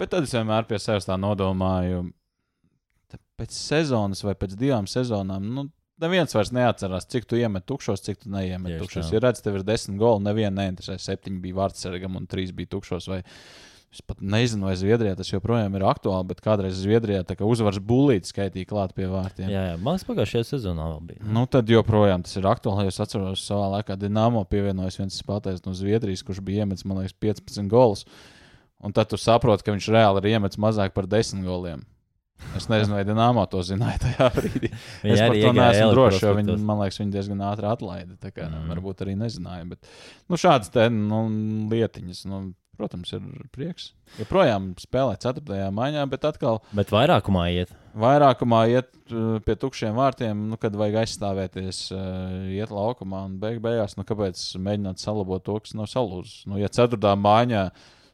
Bet 0.00 0.14
tad 0.14 0.26
es 0.26 0.32
vienmēr 0.34 0.64
pie 0.70 0.80
sevis 0.80 1.06
tā 1.06 1.18
nodomāju, 1.20 2.06
pēc 3.38 3.54
sezonas 3.54 4.24
vai 4.24 4.34
pēc 4.38 4.56
divām 4.58 4.88
sezonām, 4.90 5.44
nu, 5.54 5.66
neviens 6.02 6.34
vairs 6.34 6.52
neatcerās, 6.54 7.06
cik 7.12 7.28
tu 7.30 7.38
iemet 7.38 7.66
tukšos, 7.68 8.02
cik 8.06 8.24
tu 8.24 8.32
neiemet 8.32 8.74
Tieši 8.74 8.82
tukšos. 8.82 9.12
Ja 9.14 9.22
redz, 9.22 9.44
tev 9.44 9.60
ir 9.60 9.66
desmit 9.66 10.00
goli, 10.00 10.24
nevienu 10.24 10.56
neinteresē, 10.58 10.96
septiņi 11.02 11.42
bija 11.44 11.60
vārdsargam 11.60 12.18
un 12.18 12.26
trīs 12.30 12.54
bija 12.56 12.72
tukšos. 12.74 13.10
Vai... 13.12 13.20
Es 13.94 14.02
pat 14.02 14.18
nezinu, 14.18 14.66
vai 14.66 14.74
Zviedrijā 14.74 15.14
tas 15.14 15.28
joprojām 15.30 15.76
ir 15.78 15.84
aktuāli, 15.86 16.26
bet 16.32 16.40
kādreiz 16.42 16.74
Zviedrijā 16.80 17.20
tā 17.22 17.36
kā 17.38 17.46
uzvaras 17.46 17.78
bulīti 17.78 18.26
skaitīja 18.26 18.66
klāt 18.66 18.94
pie 18.96 19.06
vārtiem. 19.06 19.46
Jā, 19.52 19.60
jā, 19.68 19.76
liekas, 19.78 20.06
pagājušajā 20.08 20.48
sezonā 20.48 20.88
vēl 20.90 21.04
bija. 21.12 21.26
Nu, 21.36 21.44
tad 21.46 21.70
joprojām 21.70 22.24
tas 22.26 22.34
ir 22.40 22.48
aktuāli. 22.50 22.88
Es 22.90 22.98
atceros, 22.98 23.44
savā 23.46 23.68
laikā 23.76 23.94
Dienāmo 24.00 24.42
pievienojas 24.50 24.98
viens 24.98 25.20
spēlētājs 25.22 25.62
no 25.68 25.76
Zviedrijas, 25.78 26.24
kurš 26.26 26.42
bija 26.42 26.64
iemetis, 26.66 26.82
man 26.90 27.04
liekas, 27.04 27.14
15 27.22 27.70
golus. 27.70 28.02
Un 28.82 28.96
tad 28.96 29.12
tu 29.12 29.20
saproti, 29.20 29.62
ka 29.62 29.76
viņš 29.76 29.86
reāli 29.94 30.24
ir 30.24 30.34
iemetis 30.34 30.58
mazāk 30.58 30.96
par 30.96 31.06
10 31.06 31.46
goliem. 31.46 31.86
Es 32.58 32.66
nezinu, 32.66 32.96
vai 32.98 33.04
Dienāmo 33.06 33.46
to 33.46 33.62
zināja 33.62 34.02
tajā 34.08 34.26
brīdī. 34.34 34.72
Es 35.06 35.22
par 35.22 35.38
to 35.38 35.54
neesmu 35.54 35.86
drošs, 35.94 36.18
jo 36.26 36.34
viņi, 36.34 36.58
man 36.66 36.82
liekas, 36.82 36.98
viņi 36.98 37.14
diezgan 37.14 37.46
ātri 37.46 37.70
atlaida. 37.70 38.18
Tā 38.18 38.34
kā 38.34 38.50
mm. 38.50 38.66
Varbūt 38.74 39.06
arī 39.06 39.14
nezināja. 39.22 39.70
Bet 39.70 39.86
nu, 40.26 40.38
šādas 40.40 40.74
nu, 40.90 41.22
lietiņas, 41.70 42.26
nu, 42.30 42.42
protams, 42.78 43.12
ir 43.16 43.24
prieks. 43.54 43.92
Joprojām 44.18 44.72
spēlē 44.80 45.16
4. 45.22 45.70
maiņā, 45.74 46.04
bet 46.10 46.26
atkal 46.28 46.60
Bet 46.76 46.92
vairākumā 46.94 47.46
iet. 47.54 47.72
vairākumā 47.98 48.60
iet 48.72 48.90
uh, 49.12 49.40
pie 49.44 49.56
tukšiem 49.60 49.96
vārtiem, 49.98 50.46
nu, 50.50 50.58
kad 50.60 50.76
vajag 50.78 51.00
aizstāvēties, 51.04 51.82
uh, 51.94 52.46
iet 52.54 52.74
laukumā 52.74 53.24
un 53.30 53.38
beig 53.42 53.60
beigās, 53.64 53.96
nu, 53.98 54.06
kāpēc 54.08 54.42
mēģināt 54.58 55.02
salabot 55.02 55.44
to, 55.44 55.58
kas 55.64 55.76
nav 55.78 55.90
salūzis. 55.92 56.44
Nu, 56.50 56.58
ja 56.60 56.70
4. 56.72 56.98
maiņā 56.98 57.64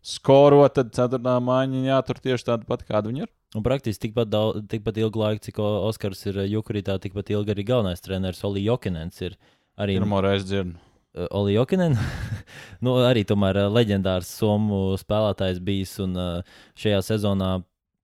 skoro, 0.03 0.63
tad 0.73 0.93
4. 0.97 1.21
maiņa 1.21 1.85
jātur 1.89 2.21
tieši 2.25 2.51
tāda 2.53 2.69
pati, 2.69 2.89
kāda 2.89 3.11
viņa 3.11 3.27
ir. 3.27 3.33
Un 3.59 3.65
praktiski 3.67 4.07
tikpat, 4.07 4.29
daudz, 4.31 4.61
tikpat 4.71 5.01
ilgu 5.03 5.19
laiku, 5.25 5.43
cik 5.49 5.57
Oskars 5.59 6.23
ir 6.31 6.37
Jukuritā, 6.53 6.95
tikpat 7.03 7.33
ilgi 7.35 7.51
arī 7.57 7.65
galvenais 7.67 8.05
treneris 8.05 8.45
Oli 8.47 8.63
Jokinens 8.63 9.19
ir. 9.27 9.35
Arī 9.81 9.97
Pirmo 9.99 10.21
reizi 10.23 10.47
dzirdu. 10.47 10.79
Uh, 11.17 11.27
Oli 11.41 11.57
Jokinen, 11.57 11.97
nu, 12.85 12.99
arī 13.07 13.25
tomēr 13.29 13.65
uh, 13.65 13.73
leģendārs 13.73 14.31
somu 14.41 14.99
spēlētājs 15.01 15.61
bijis 15.65 15.97
un 16.05 16.17
uh, 16.19 16.55
šajā 16.79 17.03
sezonā 17.13 17.59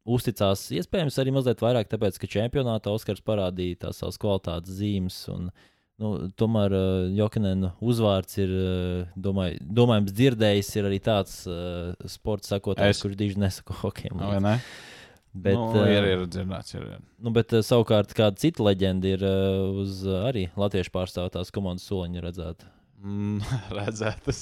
uzticās 0.06 0.68
iespējams 0.76 1.18
arī 1.20 1.34
mazliet 1.34 1.62
vairāk, 1.62 1.88
tāpēc, 1.90 2.18
ka 2.22 2.30
čempionātā 2.30 2.92
Oskars 2.94 3.24
parādīja 3.26 3.86
tās 3.86 4.00
savas 4.02 4.18
kvalitātes 4.22 4.78
zīmes. 4.78 5.18
Un, 5.32 5.48
nu, 6.02 6.12
tomēr 6.38 6.74
uh, 6.76 7.06
Jokinena 7.16 7.74
uzvārds 7.82 8.38
ir, 8.42 8.52
uh, 8.52 9.14
domāju, 9.18 9.62
domājams, 9.80 10.14
dzirdējis, 10.16 10.74
ir 10.78 10.90
arī 10.90 11.00
tāds 11.02 11.40
uh, 11.50 11.94
sports 12.10 12.52
sakotājs, 12.54 12.98
Es. 12.98 13.02
kurš 13.02 13.18
diži 13.18 13.42
nesako 13.42 13.80
hokeju. 13.84 14.20
Vai 14.22 14.38
ne? 14.44 14.60
Bet, 15.36 15.58
nu, 15.58 15.82
ir, 15.92 16.06
ir 16.14 16.22
dzirdēts. 16.32 16.78
Ir, 16.78 16.86
ir. 16.94 17.02
Nu, 17.20 17.28
bet 17.34 17.52
savukārt 17.66 18.14
kāda 18.16 18.40
cita 18.40 18.64
leģenda 18.64 19.10
ir 19.18 19.26
uz 19.82 20.00
arī 20.22 20.46
latviešu 20.56 20.94
pārstāvotās 20.94 21.52
komandas 21.52 21.84
soliņa 21.90 22.24
redzēta. 22.24 22.70
Mm, 22.96 23.42
redzēt, 23.76 24.22
tas 24.24 24.38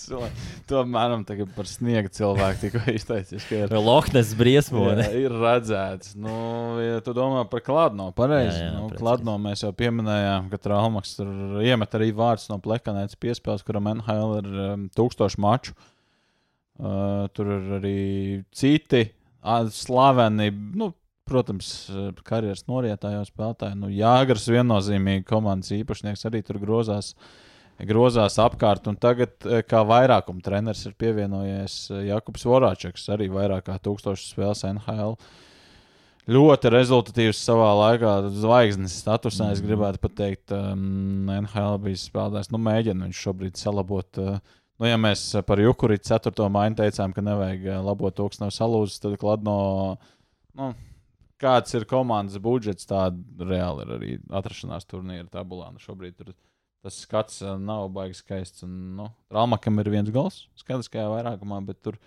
to 0.71 0.83
mēram 0.87 1.25
tagad 1.27 1.51
par 1.57 1.67
sniega 1.69 2.11
cilvēku 2.15 2.61
tikko 2.63 2.83
izteicies. 2.95 3.47
Ir, 3.53 3.73
Lohnes 3.75 4.31
briesmo. 4.39 4.85
jā, 4.93 4.95
ne? 5.01 5.09
ir 5.25 5.35
redzēts. 5.35 6.15
Nu, 6.17 6.35
ja 6.81 7.01
tu 7.05 7.13
domā 7.17 7.43
par 7.51 7.65
Kladno, 7.67 8.11
pareizi. 8.17 8.61
Jā, 8.61 8.71
jā, 8.71 8.77
Nu. 8.79 8.91
Kladno 8.95 9.35
mēs 9.43 9.65
jau 9.67 9.73
pieminējām, 9.77 10.49
ka 10.53 10.61
Traumaks 10.63 11.17
tur 11.19 11.61
iemet 11.65 11.99
arī 11.99 12.13
vārds 12.15 12.47
no 12.53 12.61
plekanētas 12.63 13.19
piespēles, 13.21 13.65
kuram 13.67 13.91
NHL 13.97 14.39
ir 14.41 14.51
um, 14.69 14.89
tūkstoši 14.95 15.43
maču. 15.43 15.75
Uh, 16.75 17.27
tur 17.35 17.53
ir 17.55 17.73
arī 17.77 17.99
citi 18.55 19.05
ā, 19.47 19.61
slaveni, 19.71 20.49
nu, 20.75 20.91
protams, 21.29 21.69
uh, 21.93 22.09
karjeras 22.27 22.65
norietājos 22.71 23.31
spēlētāji. 23.31 23.79
Nu, 23.83 23.91
Jāgars 23.95 24.47
viennozīmīgi 24.51 25.27
komandas 25.29 25.75
īpašnieks 25.77 26.27
arī 26.31 26.43
tur 26.47 26.59
grozās. 26.63 27.13
Grozās 27.83 28.37
apkārt, 28.39 28.87
un 28.87 28.95
tagad, 28.97 29.33
eh, 29.51 29.63
kā 29.67 29.81
vairākuma 29.87 30.43
treneris, 30.43 30.85
ir 30.87 30.95
pievienojies 30.95 31.91
eh, 31.91 32.05
Jakobs 32.13 32.45
Vorāčeks, 32.47 33.09
arī 33.11 33.27
vairāk 33.29 33.65
kā 33.67 33.79
tūkstošas 33.83 34.31
spēles 34.31 34.63
NHL. 34.69 35.17
Ļoti 36.31 36.71
rezultatīvs 36.73 37.41
savā 37.45 37.69
laikā, 37.77 38.13
zvaigznes 38.33 38.95
statusā. 39.03 39.51
Es 39.53 39.61
Mhm. 39.61 39.67
gribētu 39.69 39.99
pateikt, 40.01 40.53
um, 40.53 41.27
NHL 41.29 41.77
bija 41.83 42.01
spēlētājs. 42.01 42.51
Nu, 42.51 42.59
mēģina 42.59 43.05
viņš 43.11 43.21
šobrīd 43.27 43.57
salabot. 43.61 44.07
Uh, 44.17 44.39
nu, 44.81 44.87
ja 44.87 44.97
mēs 44.97 45.45
par 45.45 45.59
Jukuritu 45.59 46.09
4. 46.09 46.49
maiņu 46.49 46.77
teicām, 46.77 47.13
ka 47.13 47.21
nevajag 47.21 47.85
labot 47.85 48.15
to, 48.15 48.29
kas 48.31 48.41
nav 48.41 48.55
salūzis, 48.57 49.01
tad 49.01 49.19
Kladno. 49.19 49.99
Nu, 50.57 50.75
Kāds 51.39 51.75
ir 51.75 51.85
komandas 51.85 52.39
budžets, 52.39 52.87
tāda 52.87 53.19
reāli 53.45 53.83
ir 53.83 53.99
arī 53.99 54.11
atrašanās 54.31 54.87
turnīra 54.87 55.29
tabulā. 55.29 55.73
Nu, 55.75 55.79
šobrīd 55.83 56.17
tur 56.17 56.33
tas 56.85 57.01
skats 57.07 57.41
uh, 57.43 57.57
nav 57.61 57.89
baigi 57.97 58.21
skaists. 58.21 58.63
Un, 58.67 58.77
nu, 59.01 59.09
Rāmakam 59.33 59.81
ir 59.83 59.91
viens 59.93 60.13
gals, 60.15 60.45
skatiskajā 60.61 61.09
vairākumā, 61.11 61.59
bet 61.67 61.81
tur, 61.85 61.99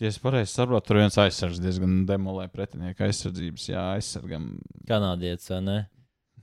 ja 0.00 0.08
es 0.10 0.18
pareizi 0.22 0.54
saprotu, 0.56 0.88
tur 0.88 1.02
viens 1.02 1.20
aizsargs 1.20 1.60
diezgan 1.62 2.02
demolē 2.08 2.48
pretinieku 2.52 3.04
aizsardzības. 3.06 3.70
Jā, 3.70 3.86
aizsargam. 3.98 4.52
Kanādietis 4.88 5.52
vai 5.52 5.62
ne? 5.68 5.78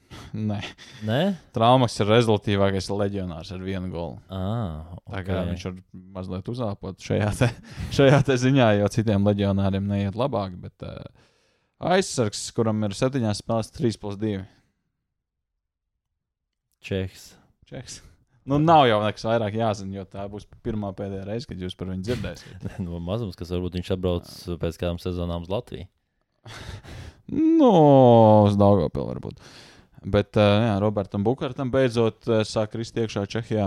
Nē, 0.49 0.61
Nē? 1.03 1.19
Traumaks 1.55 1.97
ir 1.99 2.07
rezultātīvākais 2.07 2.87
leģionārs 2.93 3.49
ar 3.51 3.63
vienu 3.63 3.89
golu. 3.91 4.19
Ah, 4.31 4.93
Tā 5.09 5.23
kā 5.27 5.41
viņš 5.49 5.65
var 5.67 5.79
mazliet 6.15 6.51
uzlāpot 6.51 7.01
šajā, 7.03 7.31
te, 7.41 7.49
šajā 7.97 8.21
te 8.27 8.37
ziņā, 8.39 8.69
jo 8.79 8.91
citiem 8.93 9.27
leģionāriem 9.27 9.89
neiet 9.89 10.15
labāk. 10.19 10.55
Bet 10.61 10.85
uh, 10.87 11.01
aizsargs, 11.91 12.45
kuram 12.55 12.87
ir 12.87 12.95
septiņās 12.95 13.43
spēlēs, 13.43 13.73
3 13.75 13.99
plus 14.03 14.15
2. 14.21 14.45
Čehs. 16.87 17.27
Čeks. 17.67 18.01
Nu, 18.47 18.61
nav 18.63 18.85
jau 18.87 19.01
nekas 19.03 19.25
vairāk 19.27 19.57
jāzina, 19.59 19.97
jo 19.97 20.05
tā 20.07 20.23
būs 20.31 20.45
pirmā 20.63 20.93
pēdējā 20.95 21.25
reize, 21.27 21.47
kad 21.49 21.59
jūs 21.59 21.75
par 21.75 21.89
viņu 21.91 22.05
dzirdēsiet. 22.07 22.67
no 22.85 23.01
mazums, 23.03 23.35
kas 23.35 23.51
varbūt 23.51 23.75
viņš 23.75 23.91
atbrauc 23.97 24.29
pēc 24.61 24.79
kādām 24.79 25.01
sezonām 25.03 25.47
uz 25.47 25.53
Latviju. 25.53 25.89
Nu, 27.27 27.69
uz 28.47 28.53
Dārgopilu 28.55 29.03
varbūt. 29.09 29.41
Bet 30.07 30.37
uh, 30.39 30.61
jā, 30.63 30.75
Robertam 30.79 31.25
Bukartam 31.25 31.67
beidzot 31.73 32.23
uh, 32.29 32.45
sāk 32.47 32.71
krist 32.71 32.95
iekšā 32.95 33.25
Čehijā. 33.27 33.65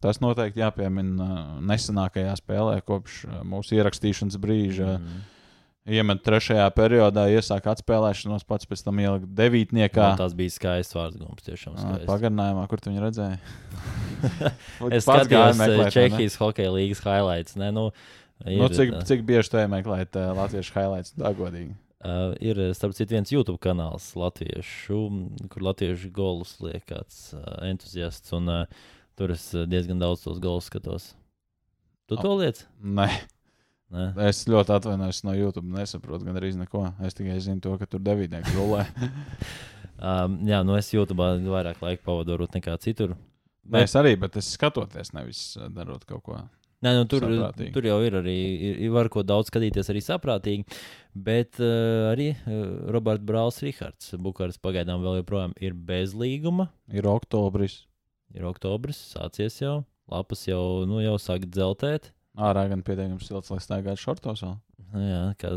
Tas 0.00 0.22
noteikti 0.24 0.62
jāpiemina 0.62 1.26
uh, 1.26 1.50
nesenākajā 1.68 2.32
spēlē, 2.40 2.78
kopš 2.88 3.18
mūsu 3.44 3.76
ierakstīšanas 3.76 4.40
brīža. 4.40 4.94
Mm. 4.96 5.20
Iemet 5.86 6.18
trešajā 6.26 6.66
periodā, 6.74 7.28
iesāk 7.30 7.68
atspēlēšanos, 7.70 8.42
pats 8.48 8.66
pēc 8.66 8.80
tam 8.82 8.98
ielika 8.98 9.28
devītniekā. 9.38 10.02
Man 10.02 10.18
Tas 10.18 10.34
bija 10.34 10.50
skaists 10.50 10.96
vārds 10.96 11.20
gums, 11.20 11.44
tiešām 11.46 11.76
skaists. 11.78 12.08
Pagarinājumā, 12.10 12.64
kur 12.70 12.82
tu 12.82 12.90
viņu 12.90 13.04
redzēji? 13.04 13.38
Es 14.96 15.06
skatījos 15.06 15.60
meklēt, 15.60 15.78
eh, 15.78 15.84
ne? 15.84 15.92
Čehijas 15.94 16.38
hokeja 16.40 16.72
līnijas 16.74 17.02
highlights. 17.04 17.58
Ne, 17.60 17.68
nu, 17.76 17.84
ir, 18.42 18.58
Nu, 18.64 18.68
cik, 18.72 18.96
cik 19.06 19.22
bieži 19.28 19.52
te 19.52 19.62
meklēt 19.70 20.18
uh, 20.18 20.32
latviešu 20.34 20.74
highlights? 20.74 21.14
Tā 21.20 21.30
godīgi. 21.38 21.76
Uh, 22.06 22.34
ir, 22.42 22.58
starp 22.76 22.96
citu, 22.98 23.14
viens 23.14 23.30
YouTube 23.32 23.60
kanāls 23.62 24.08
latviešu, 24.18 24.98
kur 25.52 25.68
latviešu 25.68 26.10
golus 26.14 26.56
liek 26.64 26.82
kāds 26.90 27.30
uh, 27.36 27.46
entuziasts. 27.66 28.34
Un, 28.36 28.50
uh, 28.50 28.90
tur 29.18 29.32
es 29.36 29.48
diezgan 29.70 30.02
daudz 30.02 30.26
tos 30.26 30.42
golus 30.42 30.66
skatos. 30.70 31.12
Tu 32.10 32.18
to 32.18 32.34
liec? 32.38 32.66
Nē, 32.82 33.08
Nē? 33.94 34.08
es 34.26 34.42
ļoti 34.50 34.74
atvainojos 34.74 35.22
no 35.26 35.34
YouTube. 35.36 35.70
Nesaprotu 35.70 36.26
gan 36.26 36.38
arī 36.40 36.50
neko. 36.58 36.82
Es 37.06 37.14
tikai 37.14 37.38
zinu 37.42 37.62
to, 37.62 37.76
ka 37.78 37.86
tur 37.90 38.02
devītnieks 38.02 38.54
gulē. 38.56 38.86
Um, 39.96 40.42
jā, 40.44 40.58
nu 40.60 40.74
es 40.76 40.90
YouTube 40.92 41.24
vairāk 41.24 41.78
laika 41.80 42.02
pavadu 42.04 42.34
varbūt 42.34 42.58
nekā 42.58 42.74
citur. 42.84 43.14
Nē, 43.64 43.86
es 43.86 43.94
arī, 43.96 44.12
bet 44.20 44.36
es 44.36 44.50
skatoties, 44.52 45.14
nevis 45.16 45.40
uh, 45.56 45.70
darot 45.72 46.04
kaut 46.04 46.22
ko. 46.26 46.36
Nē, 46.84 46.92
nu, 46.98 47.06
tur, 47.08 47.24
Saprātīgi. 47.24 47.72
tur 47.72 47.88
jau 47.88 47.96
ir 48.04 48.18
arī, 48.20 48.34
ir, 48.68 48.82
var 48.92 49.08
ko 49.12 49.24
daudz 49.24 49.48
skatīties, 49.48 49.88
arī 49.88 50.02
saprātīgi. 50.04 50.76
Bet 51.16 51.56
uh, 51.64 52.10
arī 52.12 52.28
uh, 52.34 52.90
Roberts 52.92 53.24
Brālis, 53.24 53.62
Rihards 53.64 54.12
Bukārs 54.20 54.60
pagaidām 54.60 55.00
vēl 55.00 55.22
joprojām 55.22 55.56
ir 55.64 55.72
bez 55.88 56.12
līguma. 56.12 56.68
Ir 56.92 57.08
oktobris. 57.08 57.80
Ir 58.36 58.44
oktobris, 58.50 59.00
sācies 59.16 59.56
jau. 59.62 59.78
Lapas 60.12 60.44
jau, 60.44 60.84
nu, 60.86 61.00
jau 61.00 61.16
sāk 61.18 61.48
dzeltēt. 61.48 62.12
Ārā 62.36 62.66
gan 62.68 62.82
pietiekami 62.84 63.24
silts, 63.24 63.50
lai 63.52 63.62
staigātu 63.64 64.02
šortos. 64.02 64.42
vēl. 64.44 64.56
Jā, 64.96 65.22
kā 65.40 65.50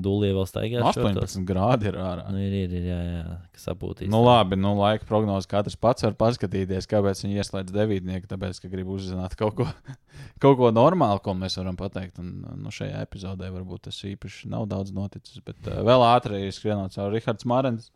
dūlī 0.00 0.30
vēl 0.36 0.44
staigā. 0.46 0.82
18 0.86 1.44
grādi 1.48 1.88
ir 1.90 1.96
ārā. 1.98 2.28
Nu, 2.32 2.40
ir, 2.40 2.52
ir, 2.62 2.74
ir, 2.78 2.84
jā, 2.86 2.98
jā, 3.04 3.36
kas 3.56 3.64
apūtīs. 3.72 4.10
Nu, 4.12 4.20
labi, 4.24 4.56
nu, 4.60 4.74
laika 4.78 5.06
prognoze 5.08 5.48
katrs 5.50 5.76
pats 5.80 6.06
var 6.06 6.14
paskatīties, 6.20 6.86
kāpēc 6.90 7.24
viņi 7.24 7.40
ieslēdz 7.42 7.74
devītnieku. 7.74 8.28
Tāpēc, 8.30 8.60
ka 8.62 8.70
grib 8.72 8.92
uzzināt 8.94 9.34
kaut 9.40 9.56
ko, 9.58 9.66
kaut 10.42 10.60
ko 10.60 10.70
normālu, 10.74 11.20
ko 11.24 11.34
mēs 11.38 11.58
varam 11.60 11.78
pateikt. 11.80 12.20
Un, 12.22 12.44
nu, 12.62 12.72
šajā 12.72 13.02
epizodē 13.08 13.50
varbūt 13.52 13.88
tas 13.88 13.98
īpaši 14.08 14.52
nav 14.52 14.68
daudz 14.70 14.94
noticis. 14.94 15.42
Bet 15.44 15.58
uh, 15.66 15.82
vēl 15.88 16.06
ātri 16.12 16.44
skrienot 16.54 16.94
caur 16.96 17.12
Rihards 17.12 17.48
Mārens. 17.48 17.90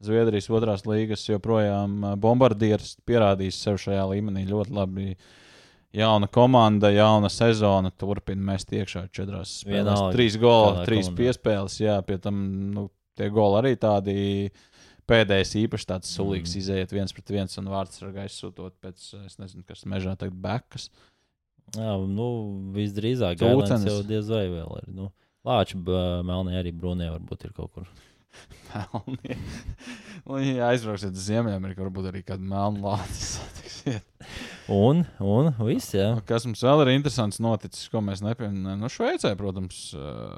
Zviedrijas 0.00 0.48
otrās 0.48 0.86
līgas 0.88 1.26
joprojām 1.28 2.00
uh, 2.02 2.16
bombardieris 2.20 2.96
pierādījis 3.08 3.62
sev 3.62 3.78
šajā 3.80 4.08
līmenī 4.14 4.46
ļoti 4.48 4.74
labi. 4.74 5.14
Jauna 5.96 6.28
komanda, 6.30 6.90
jauna 6.94 7.28
sezona. 7.32 7.90
Turpināt 7.90 8.46
mest 8.52 8.74
iekšā 8.74 9.08
četrās 9.14 9.56
spēlēs. 9.64 10.04
Trīs 10.14 10.36
kādā 10.38 10.84
trīs 10.86 11.08
komandā. 11.08 11.22
piespēles. 11.24 11.78
Jā, 11.82 11.96
pie 12.06 12.18
tam 12.22 12.42
nu, 12.74 12.86
tie 13.18 13.30
goli 13.34 13.58
arī 13.58 13.72
tādi 13.80 14.16
pēdējais 15.10 15.56
īpaši 15.64 15.88
tāds 15.90 16.12
sulīgs, 16.14 16.52
mm. 16.54 16.60
izējiet 16.62 16.92
viens 16.94 17.14
pret 17.16 17.32
viens 17.34 17.58
un 17.58 17.70
vārds 17.72 18.02
ar 18.06 18.12
gaisu 18.14 18.44
sūtot 18.44 18.76
pēc, 18.82 19.08
es 19.26 19.40
nezinu, 19.40 19.64
kas 19.66 19.82
mežā 19.90 20.14
tagad 20.18 20.36
bekas. 20.38 20.86
Jā, 21.74 21.96
nu, 22.06 22.28
visdrīzāk. 22.74 23.40
Gailēns 23.42 23.86
jau 23.86 23.98
diez 24.06 24.30
vai 24.30 24.46
vēl 24.50 24.78
ir. 24.82 24.86
Nu, 24.94 25.10
Lāči, 25.46 25.78
melnē 25.80 26.58
arī 26.60 26.72
brūnē 26.76 27.10
varbūt 27.14 27.48
ir 27.48 27.54
kaut 27.56 27.72
kur. 27.74 27.90
Melnie. 28.70 29.36
Un, 30.30 30.42
ja 30.44 30.68
aizbrauksiet 30.70 31.16
uz 31.16 31.24
Ziemeļameriku, 31.26 31.82
varbūt 31.86 32.10
arī 32.12 32.20
kādu 32.26 32.46
melnu 32.46 32.84
lāci 32.84 33.24
satiksiet. 33.34 34.06
Un, 34.70 35.02
un 35.24 35.48
viss, 35.66 35.94
jā. 35.96 36.12
Kas 36.28 36.44
mums 36.46 36.62
vēl 36.62 36.84
ir 36.84 36.92
interesants 36.94 37.40
noticis, 37.42 37.88
ko 37.90 38.02
mēs 38.04 38.22
nepieminējām? 38.22 38.84
Nu, 38.84 38.90
Šveicē, 38.92 39.32
protams, 39.40 39.80
uh, 39.98 40.36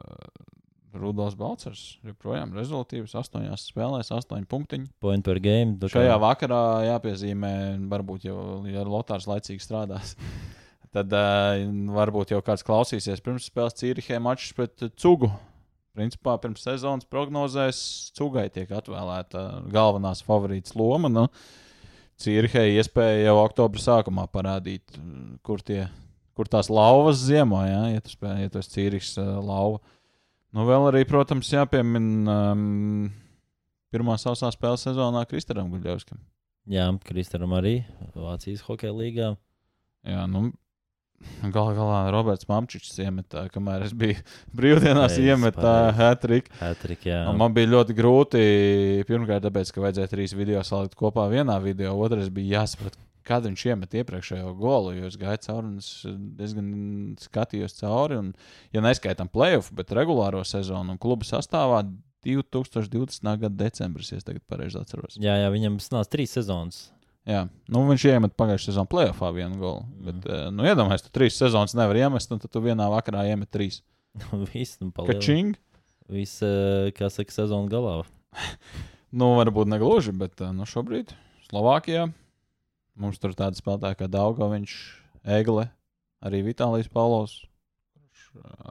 Rudolfs 0.96 1.36
Balčers 1.40 1.82
joprojām 2.06 2.54
rezultātīvs. 2.56 3.14
Astoņās 3.20 3.66
spēlēs, 3.72 4.12
astoņi 4.16 4.48
punktiņi. 4.48 4.88
Point 5.02 5.24
per 5.24 5.40
game. 5.44 5.76
tā 5.80 5.88
kā- 5.90 5.98
Šajā 5.98 6.16
vakarā 6.22 6.62
jāpiezīmē, 6.88 7.52
varbūt 7.92 8.26
jau, 8.28 8.38
ja 8.68 8.84
Lotārs 8.88 9.28
laicīgi 9.28 9.64
strādās. 9.64 10.14
Tad 10.96 11.12
uh, 11.16 11.62
varbūt 11.96 12.34
jau 12.34 12.42
kāds 12.44 12.64
klausīsies 12.68 13.20
pirms 13.24 13.46
spēles 13.48 13.76
Cīrihē 13.80 14.18
mačs 14.20 14.52
pret 14.56 14.84
uh, 14.84 14.92
Cugu. 15.00 15.30
Principā 15.92 16.38
pirms 16.40 16.62
sezonas 16.64 17.08
prognozēs 17.12 17.78
Cugai 18.16 18.46
tiek 18.52 18.70
atvēlēta 18.72 19.42
galvenās 19.72 20.22
favorītas 20.24 20.72
loma. 20.78 21.10
Nu, 21.12 21.26
Cīrihē 22.22 22.62
iespēja 22.78 23.26
jau 23.26 23.34
oktobra 23.42 23.82
sākumā 23.82 24.24
parādīt, 24.32 24.94
kur, 25.44 25.60
tie, 25.60 25.82
kur 26.38 26.48
tās 26.48 26.70
lauvas 26.72 27.20
ziemā, 27.20 27.64
ja, 27.68 27.82
ja 27.92 28.04
tu 28.04 28.14
spēj, 28.14 28.46
ja 28.46 28.64
Cīrihs 28.72 29.18
uh, 29.20 29.34
lauva. 29.44 29.82
Nu, 30.52 30.64
vēl 30.68 30.88
arī, 30.90 31.04
protams, 31.08 31.52
jāpiemina 31.52 32.38
um, 32.52 33.06
pirmā 33.92 34.16
sausā 34.20 34.48
spēles 34.52 34.84
sezonā 34.88 35.24
Kristaram 35.28 35.68
Guļevskam. 35.72 36.20
Jā, 36.72 36.86
Kristaram 37.04 37.52
arī 37.58 37.80
Vācijas 38.14 38.64
hokeja 38.64 38.92
līgā. 38.96 39.30
Jā, 40.08 40.24
nu, 40.30 40.50
Galu 41.52 41.72
galā 41.76 42.00
Roberts 42.14 42.46
Mamčičs 42.50 42.96
iemetā, 43.02 43.46
kamēr 43.54 43.84
es 43.88 43.94
biju 43.98 44.18
brīvdienās, 44.58 45.14
Pareizi, 45.14 45.28
iemetā 45.30 45.60
pareizi. 45.62 45.96
hat-trick. 45.98 46.50
Hatrik, 46.60 47.06
jā. 47.10 47.22
Un 47.30 47.40
Man 47.40 47.54
bija 47.56 47.70
ļoti 47.72 47.96
grūti. 47.98 48.42
Pirmkārt, 49.08 49.44
tāpēc, 49.48 49.72
ka 49.74 49.82
vajadzēja 49.86 50.12
trīs 50.12 50.36
video 50.38 50.62
salikt 50.66 50.94
kopā 50.98 51.28
vienā 51.32 51.56
video. 51.64 51.96
Otrais 52.04 52.30
bija 52.34 52.60
jāsaprot, 52.60 52.96
kad 53.26 53.44
viņš 53.46 53.66
iemet 53.70 53.92
iepriekšējo 54.00 54.54
golu. 54.58 54.94
Jo 54.98 55.10
es 55.10 55.18
gāju 55.20 55.42
cauri 55.48 55.66
un 55.72 55.76
es 55.82 55.90
diezgan 56.38 56.70
skatījos 57.22 57.76
cauri. 57.78 58.18
Un, 58.22 58.32
ja 58.74 58.82
neskaitām 58.82 59.30
playoff, 59.30 59.70
bet 59.74 59.92
regulāro 59.94 60.42
sezonu 60.46 60.96
un 60.96 60.98
klubu 61.02 61.26
sastāvā 61.28 61.84
2020. 62.26 63.22
gada 63.42 63.54
decembris, 63.64 64.12
ja 64.12 64.18
es 64.20 64.26
tagad 64.26 64.42
pareizi 64.50 64.78
atceros. 64.78 65.16
jā, 65.18 65.34
jā, 65.42 65.48
viņam 65.54 65.78
sanāca 65.82 66.12
trīs 66.16 66.34
sezonas. 66.36 66.84
Jā, 67.28 67.44
nu, 67.70 67.84
viņš 67.86 68.04
iemet 68.10 68.32
pagājušajā 68.34 68.72
sezonā 68.72 68.90
playoffā 68.90 69.28
vienu 69.34 69.58
golu. 69.60 69.84
Mm. 69.84 70.06
Bet, 70.08 70.24
eh, 70.26 70.46
nu, 70.50 70.64
iedomājieties, 70.66 71.04
tu 71.06 71.12
trīs 71.14 71.36
sezonas 71.38 71.74
nevar 71.78 71.98
iemest, 72.00 72.32
un 72.34 72.40
tad 72.42 72.50
tu 72.50 72.62
vienā 72.64 72.88
vakarā 72.90 73.22
iemet 73.30 73.50
trīs. 73.54 73.78
Viss, 74.50 74.80
nu. 74.82 74.90
Kačing! 74.96 75.54
Viss, 76.10 76.42
eh, 76.42 76.90
kā 76.96 77.10
saka, 77.12 77.34
sezona 77.42 77.70
galā. 77.70 78.00
Nu, 79.12 79.34
varbūt 79.36 79.68
ne 79.68 79.76
gluži, 79.76 80.08
bet 80.16 80.40
eh, 80.40 80.54
nu, 80.56 80.64
šobrīd 80.64 81.10
Slovākijā 81.50 82.06
mums 82.96 83.18
tur 83.20 83.34
tāda 83.36 83.58
spēlētāja 83.58 83.98
kā 83.98 84.06
Daugoviņš, 84.08 84.76
Egle, 85.36 85.66
arī 86.24 86.40
Vitālijas 86.46 86.88
Paulovs. 86.88 87.34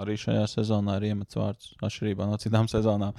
Arī 0.01 0.15
šajā 0.17 0.47
sezonā 0.49 0.95
ir 0.97 1.11
iemets 1.11 1.37
vārds, 1.37 1.75
atšķirībā 1.77 2.25
no 2.25 2.41
citām 2.41 2.65
sezonām. 2.71 3.13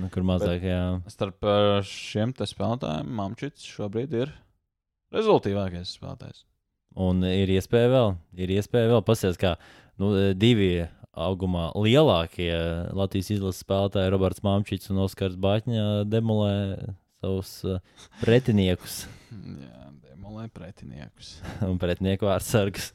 Nu, 0.00 0.08
kur 0.08 0.24
mazāk, 0.24 0.64
jā. 0.64 0.80
Starp 1.12 1.44
šiem 1.84 2.32
spēlētājiem 2.40 3.12
Mamčits 3.20 3.68
šobrīd 3.68 4.16
ir 4.22 4.32
rezultātīvākais 5.14 5.94
spēlētājs. 5.98 6.42
Un 7.02 7.22
ir 7.24 7.48
iespēja 7.54 7.88
vēl, 7.92 8.10
ir 8.36 8.52
iespēja 8.58 8.90
vēl 8.92 9.04
pasties, 9.06 9.38
kā 9.40 9.54
nu, 10.00 10.10
divi 10.36 10.84
augumā 11.12 11.70
lielākie 11.76 12.52
Latvijas 12.96 13.30
izlases 13.34 13.64
spēlētāji, 13.64 14.12
Roberts 14.12 14.44
Māmčits 14.44 14.92
un 14.92 15.00
Oskars 15.04 15.36
Bāķņa, 15.40 15.86
demolē 16.08 16.54
savus 17.22 17.54
eh, 17.68 17.80
pretiniekus 18.22 19.04
Jā, 19.64 19.88
demolē 20.08 20.48
pretiniekus. 20.52 21.34
un 21.64 21.76
pretinieku 21.80 22.26
vārdsargus. 22.28 22.90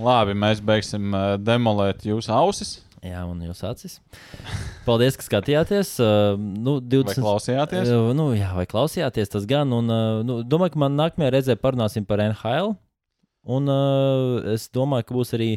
Labi, 0.00 0.36
mēs 0.38 0.62
beigsim 0.64 1.12
eh, 1.16 1.34
demolēt 1.40 2.06
jūsu 2.08 2.32
ausis. 2.36 2.76
Jā, 3.06 3.22
un 3.28 3.40
jūs 3.46 3.62
acis. 3.66 3.98
Paldies, 4.86 5.16
ka 5.18 5.26
skatījāties. 5.26 5.94
Uh, 6.02 6.34
nu, 6.36 6.78
Vai 6.80 6.90
20... 6.98 7.22
klausījāties? 7.22 7.92
Uh, 7.92 8.10
Nu, 8.16 8.30
jā, 8.36 8.50
vai 8.56 8.66
klausījāties 8.70 9.32
tas 9.32 9.46
gan. 9.48 9.72
Un, 9.76 9.92
uh, 9.92 10.20
nu, 10.26 10.40
domāju, 10.46 10.74
ka 10.74 10.82
man 10.86 10.98
nākamajā 10.98 11.34
reizē 11.34 11.56
parunāsim 11.60 12.06
par 12.08 12.22
NHL. 12.24 12.74
Un 13.56 13.70
uh, 13.70 14.42
es 14.56 14.66
domāju, 14.74 15.06
ka 15.06 15.16
būs 15.16 15.34
arī 15.38 15.50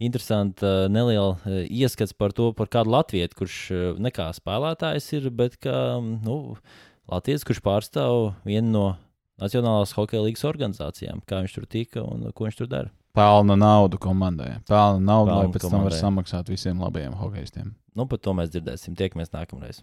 interesanti 0.00 0.64
uh, 0.66 0.86
neliela 0.92 1.36
uh, 1.36 1.60
ieskats 1.64 2.16
par 2.16 2.34
to, 2.36 2.50
par 2.56 2.68
kādu 2.72 2.92
latviešu, 2.92 3.36
kurš 3.38 3.58
uh, 3.72 3.84
ne 4.00 4.12
kā 4.12 4.28
spēlētājs 4.36 5.12
ir, 5.16 5.30
bet 5.32 5.56
kā 5.62 5.76
nu, 6.00 6.56
latviešu, 7.12 7.48
kurš 7.50 7.62
pārstāv 7.64 8.32
vienu 8.48 8.74
no 8.74 8.88
Nacionālās 9.40 9.94
hokeja 9.96 10.20
līnijas 10.20 10.44
organizācijām, 10.44 11.22
kā 11.24 11.38
viņš 11.40 11.54
tur 11.56 11.64
tika 11.64 12.02
un 12.04 12.28
ko 12.36 12.44
viņš 12.44 12.58
tur 12.58 12.68
dara. 12.68 12.90
Pelna 13.14 13.56
naudu 13.56 13.98
komandai. 13.98 14.60
Pelna 14.68 15.00
naudu, 15.00 15.30
Pelna 15.30 15.38
lai 15.42 15.52
pēc 15.54 15.62
tam 15.64 15.70
var 15.70 15.78
komandai. 15.80 16.00
samaksāt 16.00 16.48
visiem 16.52 16.80
labajiem 16.80 17.16
hokeistiem. 17.18 17.72
Nu, 17.96 18.06
par 18.06 18.18
to 18.22 18.34
mēs 18.38 18.52
dzirdēsim. 18.54 18.94
Tiekamies 18.96 19.32
nākamreiz. 19.34 19.82